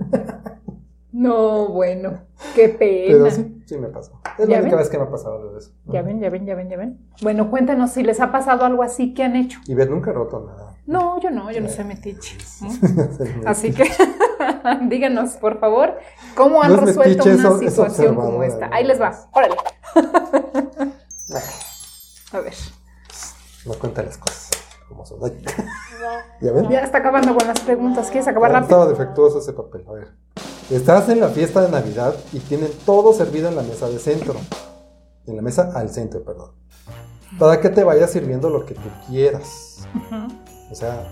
No, 1.16 1.68
bueno, 1.68 2.22
qué 2.56 2.68
pena. 2.70 3.06
Pero 3.12 3.30
sí, 3.30 3.62
sí 3.66 3.78
me 3.78 3.86
pasó. 3.86 4.20
Es 4.36 4.48
la 4.48 4.56
¿Ya 4.56 4.60
única 4.62 4.74
ven? 4.74 4.82
vez 4.82 4.88
que 4.90 4.98
me 4.98 5.04
ha 5.04 5.10
pasado 5.10 5.36
algo 5.36 5.52
de 5.52 5.60
eso. 5.60 5.70
Ya 5.86 6.02
ven, 6.02 6.18
ya 6.18 6.28
ven, 6.28 6.44
ya 6.44 6.56
ven, 6.56 6.68
ya 6.68 6.76
ven. 6.76 6.98
Bueno, 7.22 7.50
cuéntanos 7.50 7.92
si 7.92 8.02
les 8.02 8.18
ha 8.20 8.32
pasado 8.32 8.64
algo 8.64 8.82
así, 8.82 9.14
¿qué 9.14 9.22
han 9.22 9.36
hecho? 9.36 9.60
Y 9.68 9.74
ver, 9.74 9.88
nunca 9.88 10.10
he 10.10 10.12
roto 10.12 10.40
nada. 10.44 10.74
No, 10.86 11.20
yo 11.20 11.30
no, 11.30 11.52
yo 11.52 11.60
no 11.60 11.68
soy 11.68 11.84
metiche. 11.84 12.36
¿no? 12.60 12.68
Sí. 13.16 13.30
Así 13.46 13.72
que 13.72 13.84
díganos, 14.88 15.34
por 15.34 15.60
favor, 15.60 15.98
cómo 16.34 16.60
han 16.64 16.70
No 16.72 16.78
es 16.80 16.86
resuelto 16.86 17.24
metiche, 17.26 17.46
una 17.46 17.58
situación 17.58 18.16
como 18.16 18.42
esta. 18.42 18.66
¿no? 18.68 18.74
Ahí 18.74 18.84
les 18.84 19.00
va, 19.00 19.14
órale. 19.32 19.54
A 22.32 22.40
ver. 22.40 22.54
No 23.66 23.74
cuenta 23.74 24.02
las 24.02 24.18
cosas 24.18 24.50
como 24.88 25.06
son. 25.06 25.20
¿Ya 26.40 26.52
ven? 26.52 26.68
Ya 26.68 26.80
está 26.80 26.98
acabando 26.98 27.36
con 27.36 27.46
las 27.46 27.60
preguntas. 27.60 28.08
¿Quieres 28.10 28.26
acabar 28.26 28.50
Ah, 28.50 28.54
rápido? 28.60 28.78
Estaba 28.82 28.86
defectuoso 28.90 29.38
ese 29.38 29.52
papel. 29.52 29.84
A 29.88 29.92
ver. 29.92 30.08
Estás 30.70 31.10
en 31.10 31.20
la 31.20 31.28
fiesta 31.28 31.60
de 31.60 31.68
Navidad 31.68 32.14
y 32.32 32.38
tienen 32.38 32.70
todo 32.86 33.12
servido 33.12 33.48
en 33.48 33.56
la 33.56 33.62
mesa 33.62 33.86
de 33.86 33.98
centro. 33.98 34.34
En 35.26 35.36
la 35.36 35.42
mesa 35.42 35.72
al 35.74 35.90
centro, 35.90 36.24
perdón. 36.24 36.52
Para 37.38 37.60
que 37.60 37.68
te 37.68 37.84
vayas 37.84 38.12
sirviendo 38.12 38.48
lo 38.48 38.64
que 38.64 38.74
tú 38.74 38.88
quieras. 39.06 39.86
Ujú. 39.94 40.32
O 40.72 40.74
sea, 40.74 41.06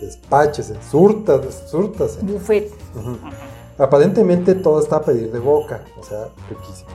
despáchese, 0.00 0.76
surtas, 0.90 1.64
surtase. 1.70 2.20
Buffet. 2.22 2.72
Ujú. 2.94 3.18
Aparentemente 3.76 4.54
todo 4.54 4.80
está 4.80 4.96
a 4.96 5.02
pedir 5.02 5.30
de 5.30 5.38
boca, 5.38 5.84
o 5.98 6.02
sea, 6.02 6.28
riquísimo. 6.48 6.90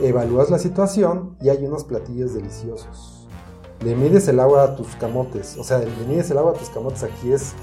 Evalúas 0.00 0.50
la 0.50 0.60
situación 0.60 1.36
y 1.40 1.48
hay 1.48 1.64
unos 1.64 1.82
platillos 1.82 2.34
deliciosos. 2.34 3.26
Le 3.80 3.96
mides 3.96 4.28
el 4.28 4.38
agua 4.38 4.62
a 4.62 4.76
tus 4.76 4.94
camotes, 4.96 5.56
o 5.56 5.64
sea, 5.64 5.78
le 5.78 6.06
mides 6.06 6.30
el 6.30 6.38
agua 6.38 6.52
a 6.52 6.54
tus 6.54 6.70
camotes 6.70 7.02
aquí 7.02 7.32
es, 7.32 7.54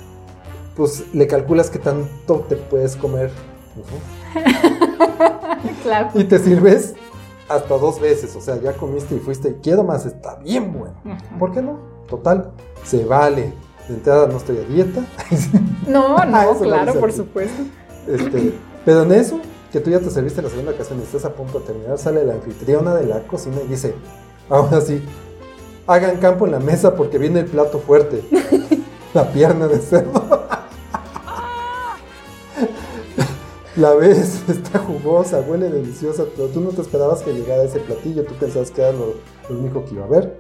pues 0.76 1.14
le 1.14 1.26
calculas 1.28 1.70
qué 1.70 1.80
tanto 1.80 2.46
te 2.50 2.58
puedes 2.58 2.98
comer. 2.98 3.32
Claro. 5.84 6.10
Y 6.14 6.24
te 6.24 6.40
sirves 6.40 6.94
hasta 7.48 7.78
dos 7.78 8.00
veces, 8.00 8.36
o 8.36 8.42
sea, 8.42 8.60
ya 8.62 8.74
comiste 8.74 9.16
y 9.16 9.20
fuiste 9.20 9.50
y 9.50 9.54
quiero 9.62 9.84
más, 9.84 10.06
está 10.06 10.36
bien 10.36 10.72
bueno. 10.72 10.96
¿Por 11.38 11.52
qué 11.52 11.62
no? 11.62 11.80
Total, 12.08 12.52
se 12.84 13.06
vale. 13.06 13.54
De 13.88 13.96
entrada 13.96 14.28
no 14.28 14.38
estoy 14.38 14.58
a 14.58 14.62
dieta. 14.62 15.02
No, 15.88 16.16
Ah, 16.18 16.26
no, 16.26 16.54
lo 16.54 16.60
claro, 16.60 16.94
por 17.00 17.12
supuesto. 17.12 17.64
Este, 18.08 18.54
pero 18.86 19.04
en 19.04 19.12
eso, 19.12 19.40
que 19.72 19.80
tú 19.80 19.90
ya 19.90 20.00
te 20.00 20.10
serviste 20.10 20.42
la 20.42 20.50
segunda 20.50 20.72
ocasión 20.72 21.00
y 21.00 21.04
estás 21.04 21.26
a 21.26 21.34
punto 21.34 21.60
de 21.60 21.66
terminar, 21.66 21.98
sale 21.98 22.24
la 22.26 22.34
anfitriona 22.34 22.96
de 22.96 23.08
la 23.08 23.22
cocina 23.24 23.58
y 23.66 23.68
dice, 23.68 23.94
ahora 24.50 24.82
sí, 24.82 25.04
hagan 25.88 26.18
campo 26.18 26.46
en 26.46 26.54
la 26.54 26.60
mesa 26.60 26.96
porque 26.96 27.18
viene 27.18 27.42
el 27.42 27.46
plato 27.48 27.80
fuerte, 27.80 28.24
la 29.14 29.32
pierna 29.32 29.68
de 29.68 29.80
cerdo. 29.80 30.41
La 33.82 33.96
ves, 33.96 34.44
está 34.48 34.78
jugosa, 34.78 35.42
huele 35.42 35.68
deliciosa, 35.68 36.26
pero 36.36 36.50
tú 36.50 36.62
no 36.62 36.70
te 36.70 36.82
esperabas 36.82 37.24
que 37.24 37.34
llegara 37.34 37.64
ese 37.64 37.80
platillo, 37.80 38.24
tú 38.26 38.36
pensabas 38.36 38.70
que 38.70 38.80
era 38.80 38.92
lo, 38.92 39.16
lo 39.50 39.60
único 39.60 39.84
que 39.84 39.96
iba 39.96 40.04
a 40.04 40.06
haber. 40.06 40.40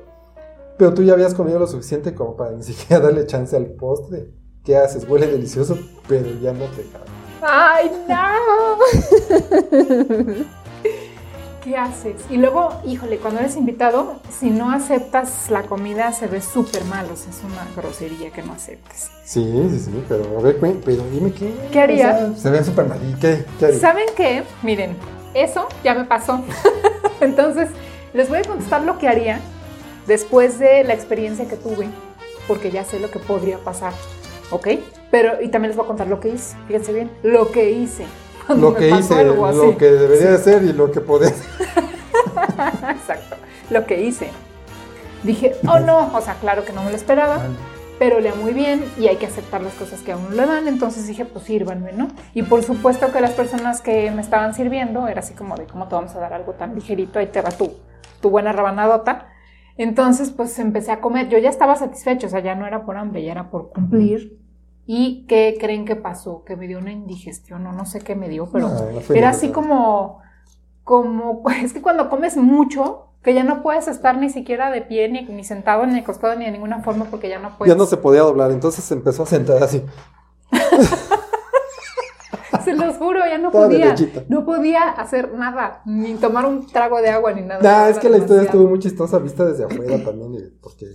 Pero 0.77 0.93
tú 0.93 1.01
ya 1.01 1.13
habías 1.13 1.33
comido 1.33 1.57
lo 1.57 1.65
suficiente 1.65 2.13
como 2.13 2.37
para 2.37 2.51
ni 2.51 2.61
siquiera 2.71 3.01
darle 3.01 3.25
chance 3.25 3.55
al 3.55 3.65
postre. 3.65 4.31
¿Qué 4.63 4.77
haces? 4.77 5.09
Huele 5.09 5.25
delicioso, 5.25 5.75
pero 6.07 6.29
ya 6.39 6.53
no 6.53 6.65
te 6.65 6.83
cabe. 6.91 7.05
¡Ay, 7.41 7.91
no! 8.07 8.77
¿Qué 11.63 11.77
haces? 11.77 12.15
Y 12.29 12.37
luego, 12.37 12.81
híjole, 12.85 13.17
cuando 13.17 13.39
eres 13.39 13.55
invitado, 13.55 14.15
si 14.31 14.49
no 14.49 14.71
aceptas 14.71 15.51
la 15.51 15.63
comida, 15.63 16.11
se 16.11 16.25
ve 16.25 16.41
súper 16.41 16.83
mal. 16.85 17.05
O 17.11 17.15
sea, 17.15 17.29
es 17.29 17.41
una 17.43 17.67
grosería 17.75 18.31
que 18.31 18.41
no 18.41 18.53
aceptes. 18.53 19.11
Sí, 19.23 19.45
sí, 19.69 19.79
sí, 19.79 20.03
pero 20.09 20.39
a 20.39 20.41
ver, 20.41 20.57
pero 20.59 21.03
dime 21.11 21.31
qué. 21.31 21.53
¿Qué 21.71 21.79
haría? 21.79 22.09
O 22.09 22.33
sea, 22.33 22.35
se 22.35 22.49
ven 22.49 22.65
súper 22.65 22.87
mal. 22.87 22.99
¿Y 23.07 23.13
qué? 23.19 23.45
¿Qué 23.59 23.65
haría? 23.67 23.79
¿Saben 23.79 24.07
qué? 24.17 24.43
Miren, 24.63 24.95
eso 25.35 25.67
ya 25.83 25.93
me 25.93 26.05
pasó. 26.05 26.43
Entonces, 27.21 27.69
les 28.13 28.27
voy 28.27 28.39
a 28.39 28.43
contestar 28.43 28.81
lo 28.83 28.97
que 28.97 29.07
haría 29.07 29.39
después 30.07 30.57
de 30.57 30.83
la 30.83 30.93
experiencia 30.93 31.47
que 31.47 31.57
tuve, 31.57 31.87
porque 32.47 32.71
ya 32.71 32.83
sé 32.83 32.99
lo 32.99 33.11
que 33.11 33.19
podría 33.19 33.59
pasar, 33.59 33.93
¿ok? 34.49 34.67
Pero, 35.11 35.41
y 35.41 35.49
también 35.49 35.69
les 35.69 35.75
voy 35.77 35.85
a 35.85 35.87
contar 35.87 36.07
lo 36.07 36.19
que 36.19 36.29
hice, 36.29 36.55
fíjense 36.67 36.91
bien, 36.91 37.11
lo 37.21 37.51
que 37.51 37.69
hice. 37.71 38.05
Cuando 38.51 38.69
Lo 38.69 38.71
me 38.71 38.79
que 38.79 38.89
pasó 38.89 39.13
hice, 39.13 39.19
algo 39.21 39.45
así. 39.45 39.57
lo 39.57 39.77
que 39.77 39.85
debería 39.85 40.31
de 40.31 40.37
ser 40.37 40.63
y 40.63 40.73
lo 40.73 40.91
que 40.91 41.01
podía 41.01 41.29
ser. 41.29 41.47
Exacto, 42.89 43.35
lo 43.69 43.85
que 43.85 44.01
hice. 44.01 44.29
Dije, 45.23 45.55
oh 45.67 45.79
no, 45.79 46.11
o 46.13 46.21
sea, 46.21 46.35
claro 46.35 46.65
que 46.65 46.73
no 46.73 46.83
me 46.83 46.89
lo 46.89 46.95
esperaba, 46.95 47.39
pero 47.99 48.19
lea 48.19 48.33
muy 48.35 48.53
bien 48.53 48.83
y 48.97 49.07
hay 49.07 49.17
que 49.17 49.27
aceptar 49.27 49.61
las 49.61 49.73
cosas 49.75 50.01
que 50.01 50.11
a 50.11 50.17
uno 50.17 50.31
le 50.31 50.45
dan. 50.45 50.67
Entonces 50.67 51.07
dije, 51.07 51.25
pues 51.25 51.45
sírvanme, 51.45 51.93
¿no? 51.93 52.07
Y 52.33 52.43
por 52.43 52.63
supuesto 52.63 53.11
que 53.11 53.21
las 53.21 53.31
personas 53.31 53.81
que 53.81 54.11
me 54.11 54.21
estaban 54.21 54.53
sirviendo 54.53 55.07
era 55.07 55.19
así 55.19 55.33
como 55.33 55.55
de, 55.55 55.65
¿cómo 55.65 55.87
te 55.87 55.95
vamos 55.95 56.15
a 56.15 56.19
dar 56.19 56.33
algo 56.33 56.53
tan 56.53 56.75
ligerito? 56.75 57.19
Ahí 57.19 57.27
te 57.27 57.41
va 57.41 57.51
tu, 57.51 57.71
tu 58.21 58.29
buena 58.29 58.51
rabanadota. 58.51 59.27
Entonces, 59.77 60.31
pues 60.31 60.57
empecé 60.59 60.91
a 60.91 60.99
comer. 60.99 61.29
Yo 61.29 61.37
ya 61.37 61.49
estaba 61.49 61.75
satisfecho, 61.75 62.27
o 62.27 62.29
sea, 62.29 62.41
ya 62.41 62.55
no 62.55 62.67
era 62.67 62.83
por 62.85 62.97
hambre, 62.97 63.23
ya 63.23 63.31
era 63.31 63.49
por 63.49 63.69
cumplir. 63.69 64.40
¿Y 64.85 65.25
qué 65.27 65.57
creen 65.59 65.85
que 65.85 65.95
pasó? 65.95 66.43
Que 66.43 66.55
me 66.55 66.67
dio 66.67 66.79
una 66.79 66.91
indigestión 66.91 67.65
o 67.67 67.71
no 67.71 67.85
sé 67.85 67.99
qué 68.01 68.15
me 68.15 68.29
dio, 68.29 68.49
pero 68.51 68.69
era 69.13 69.29
así 69.29 69.49
como, 69.49 70.19
como, 70.83 71.43
es 71.63 71.73
que 71.73 71.81
cuando 71.81 72.09
comes 72.09 72.35
mucho, 72.37 73.07
que 73.23 73.33
ya 73.33 73.43
no 73.43 73.61
puedes 73.61 73.87
estar 73.87 74.17
ni 74.17 74.29
siquiera 74.29 74.71
de 74.71 74.81
pie, 74.81 75.07
ni, 75.09 75.23
ni 75.23 75.43
sentado, 75.43 75.85
ni 75.85 75.99
acostado, 75.99 76.35
ni 76.35 76.45
de 76.45 76.51
ninguna 76.51 76.81
forma, 76.81 77.05
porque 77.05 77.29
ya 77.29 77.39
no 77.39 77.57
puedes. 77.57 77.73
Ya 77.73 77.77
no 77.77 77.85
se 77.85 77.97
podía 77.97 78.21
doblar, 78.21 78.51
entonces 78.51 78.83
se 78.83 78.93
empezó 78.95 79.23
a 79.23 79.27
sentar 79.27 79.61
así. 79.63 79.83
Se 82.63 82.75
los 82.75 82.95
juro, 82.97 83.21
ya 83.21 83.39
no 83.39 83.49
Toda 83.49 83.67
podía. 83.67 83.85
derechita. 83.87 84.23
No 84.29 84.45
podía 84.45 84.89
hacer 84.89 85.33
nada, 85.33 85.81
ni 85.85 86.13
tomar 86.15 86.45
un 86.45 86.67
trago 86.67 87.01
de 87.01 87.09
agua, 87.09 87.33
ni 87.33 87.41
nada. 87.41 87.61
Nah, 87.61 87.89
es 87.89 87.97
que 87.97 88.07
la 88.07 88.17
historia 88.17 88.43
estuvo 88.43 88.67
muy 88.67 88.77
chistosa 88.77 89.17
vista 89.17 89.45
desde 89.45 89.65
afuera 89.65 90.03
también, 90.03 90.53
porque 90.61 90.85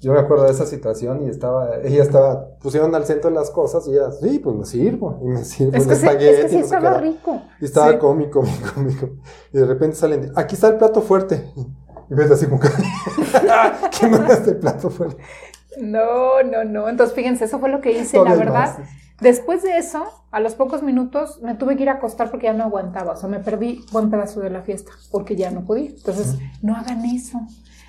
yo 0.00 0.12
me 0.12 0.18
acuerdo 0.18 0.44
de 0.44 0.50
esa 0.52 0.64
situación 0.66 1.24
y 1.26 1.28
estaba, 1.30 1.76
ella 1.84 2.02
estaba, 2.02 2.56
pusieron 2.58 2.94
al 2.94 3.04
centro 3.04 3.30
las 3.30 3.50
cosas 3.50 3.86
y 3.86 3.92
ella, 3.92 4.10
sí, 4.12 4.38
pues 4.38 4.56
me 4.56 4.64
sirvo, 4.64 5.18
y 5.22 5.26
me 5.28 5.44
sirvo 5.44 5.76
Es 5.76 5.82
el 5.84 5.88
que, 5.90 5.96
sí, 5.96 6.06
es 6.06 6.40
que 6.40 6.48
sí 6.48 6.56
no 6.56 6.62
sé 6.62 6.70
qué 6.70 6.76
estaba 6.76 6.98
rico. 6.98 7.42
Y 7.60 7.64
estaba 7.66 7.92
Sí. 7.92 7.98
cómico, 7.98 8.40
cómico, 8.40 8.74
cómico. 8.74 9.08
Y 9.52 9.58
de 9.58 9.66
repente 9.66 9.96
salen, 9.96 10.32
aquí 10.36 10.54
está 10.54 10.68
el 10.68 10.76
plato 10.76 11.02
fuerte. 11.02 11.52
Y 12.10 12.14
ves 12.14 12.30
así 12.30 12.46
como 12.46 12.60
no 14.10 14.16
era 14.24 14.34
este 14.34 14.52
plato 14.52 14.90
fuerte. 14.90 15.22
No, 15.80 16.42
no, 16.42 16.64
no. 16.64 16.88
Entonces, 16.88 17.14
fíjense, 17.14 17.44
eso 17.44 17.58
fue 17.60 17.68
lo 17.68 17.80
que 17.80 17.92
hice, 17.92 18.16
Todavía 18.16 18.34
la 18.34 18.44
verdad. 18.44 18.78
más. 18.78 18.88
Después 19.20 19.62
de 19.62 19.76
eso, 19.78 20.02
a 20.30 20.40
los 20.40 20.54
pocos 20.54 20.82
minutos 20.82 21.40
me 21.42 21.54
tuve 21.54 21.76
que 21.76 21.82
ir 21.84 21.88
a 21.90 21.94
acostar 21.94 22.30
porque 22.30 22.46
ya 22.46 22.52
no 22.54 22.64
aguantaba. 22.64 23.12
O 23.12 23.16
sea, 23.16 23.28
me 23.28 23.38
perdí 23.38 23.84
buen 23.92 24.10
pedazo 24.10 24.40
de 24.40 24.50
la 24.50 24.62
fiesta 24.62 24.92
porque 25.12 25.36
ya 25.36 25.50
no 25.50 25.64
podía. 25.64 25.90
Entonces, 25.90 26.38
no 26.62 26.74
hagan 26.74 27.04
eso. 27.04 27.38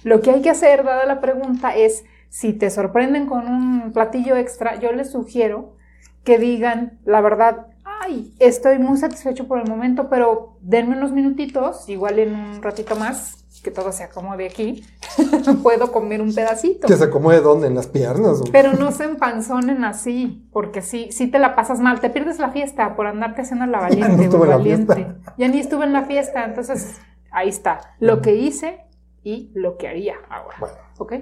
Lo 0.04 0.22
que 0.22 0.32
hay 0.32 0.42
que 0.42 0.50
hacer, 0.50 0.84
dada 0.84 1.06
la 1.06 1.22
pregunta, 1.22 1.76
es 1.76 2.04
si 2.30 2.54
te 2.54 2.70
sorprenden 2.70 3.26
con 3.28 3.48
un 3.48 3.92
platillo 3.94 4.36
extra, 4.36 4.80
yo 4.80 4.92
les 4.92 5.12
sugiero 5.12 5.76
que 6.24 6.38
digan 6.40 7.00
la 7.06 7.22
verdad. 7.22 7.68
Ay, 8.04 8.34
estoy 8.40 8.80
muy 8.80 8.98
satisfecho 8.98 9.48
por 9.48 9.60
el 9.60 9.68
momento, 9.68 10.10
pero 10.10 10.58
denme 10.62 10.98
unos 10.98 11.12
minutitos, 11.12 11.88
igual 11.90 12.20
en 12.20 12.34
un 12.36 12.62
ratito 12.64 12.96
más, 12.96 13.38
que 13.64 13.70
todo 13.70 13.92
se 13.92 14.04
acomode 14.04 14.48
aquí, 14.48 14.84
puedo 15.62 15.92
comer 15.92 16.20
un 16.22 16.34
pedacito. 16.34 16.88
Que 16.88 16.96
se 16.96 17.04
acomode 17.04 17.42
dónde, 17.42 17.68
en 17.68 17.76
las 17.76 17.86
piernas. 17.86 18.42
o- 18.42 18.52
Pero 18.52 18.74
no 18.74 18.92
se 18.92 19.04
empanzonen 19.04 19.84
así, 19.84 20.48
porque 20.52 20.82
sí, 20.82 21.10
sí 21.12 21.28
te 21.28 21.38
la 21.38 21.54
pasas 21.56 21.80
mal, 21.80 22.00
te 22.00 22.10
pierdes 22.10 22.40
la 22.40 22.50
fiesta 22.50 22.96
por 22.96 23.06
andarte 23.06 23.42
haciendo 23.42 23.68
la 23.68 23.80
valiente 23.82 24.16
no 24.18 24.24
estuve 24.24 24.42
o 24.42 24.44
en 24.46 24.50
la 24.50 24.58
valiente. 24.58 24.96
fiesta. 24.96 25.34
Ya 25.38 25.48
ni 25.48 25.60
estuve 25.60 25.86
en 25.86 25.94
la 25.94 26.04
fiesta, 26.06 26.44
entonces 26.44 27.00
ahí 27.30 27.50
está, 27.50 27.82
lo 28.00 28.22
que 28.24 28.34
hice 28.36 28.80
y 29.24 29.52
lo 29.54 29.78
que 29.78 29.88
haría 29.88 30.16
ahora. 30.30 30.58
Bueno. 30.60 30.76
¿Ok? 30.98 31.14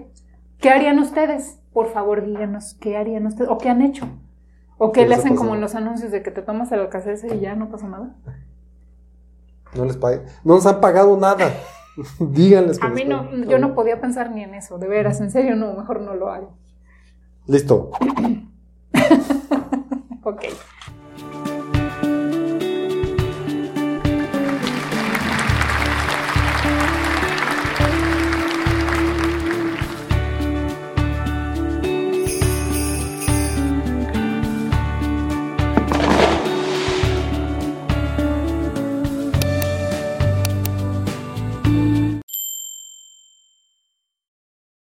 ¿Qué 0.59 0.69
harían 0.69 0.99
ustedes? 0.99 1.59
Por 1.73 1.87
favor, 1.87 2.25
díganos 2.25 2.75
qué 2.79 2.97
harían 2.97 3.25
ustedes 3.25 3.49
o 3.49 3.57
qué 3.57 3.69
han 3.69 3.81
hecho. 3.81 4.07
O 4.77 4.91
qué 4.91 5.01
¿Qué 5.01 5.09
le 5.09 5.15
hacen 5.15 5.35
como 5.35 5.55
en 5.55 5.61
los 5.61 5.75
anuncios 5.75 6.11
de 6.11 6.23
que 6.23 6.31
te 6.31 6.41
tomas 6.41 6.71
el 6.71 6.79
alcacelser 6.79 7.35
y 7.35 7.39
ya 7.41 7.55
no 7.55 7.69
pasa 7.69 7.87
nada. 7.87 8.15
No 9.75 9.85
les 9.85 9.97
pague. 9.97 10.21
No 10.43 10.55
nos 10.55 10.65
han 10.65 10.79
pagado 10.79 11.17
nada. 11.17 11.51
Díganles 12.19 12.79
que 12.79 12.87
A 12.87 12.89
mí 12.89 13.03
no, 13.03 13.29
yo 13.45 13.59
no 13.59 13.75
podía 13.75 13.99
pensar 13.99 14.31
ni 14.31 14.43
en 14.43 14.53
eso, 14.53 14.77
de 14.77 14.87
veras, 14.87 15.19
en 15.21 15.31
serio, 15.31 15.55
no, 15.55 15.73
mejor 15.73 16.01
no 16.01 16.15
lo 16.15 16.29
hago. 16.29 16.57
Listo. 17.45 17.91
Ok. 20.21 20.43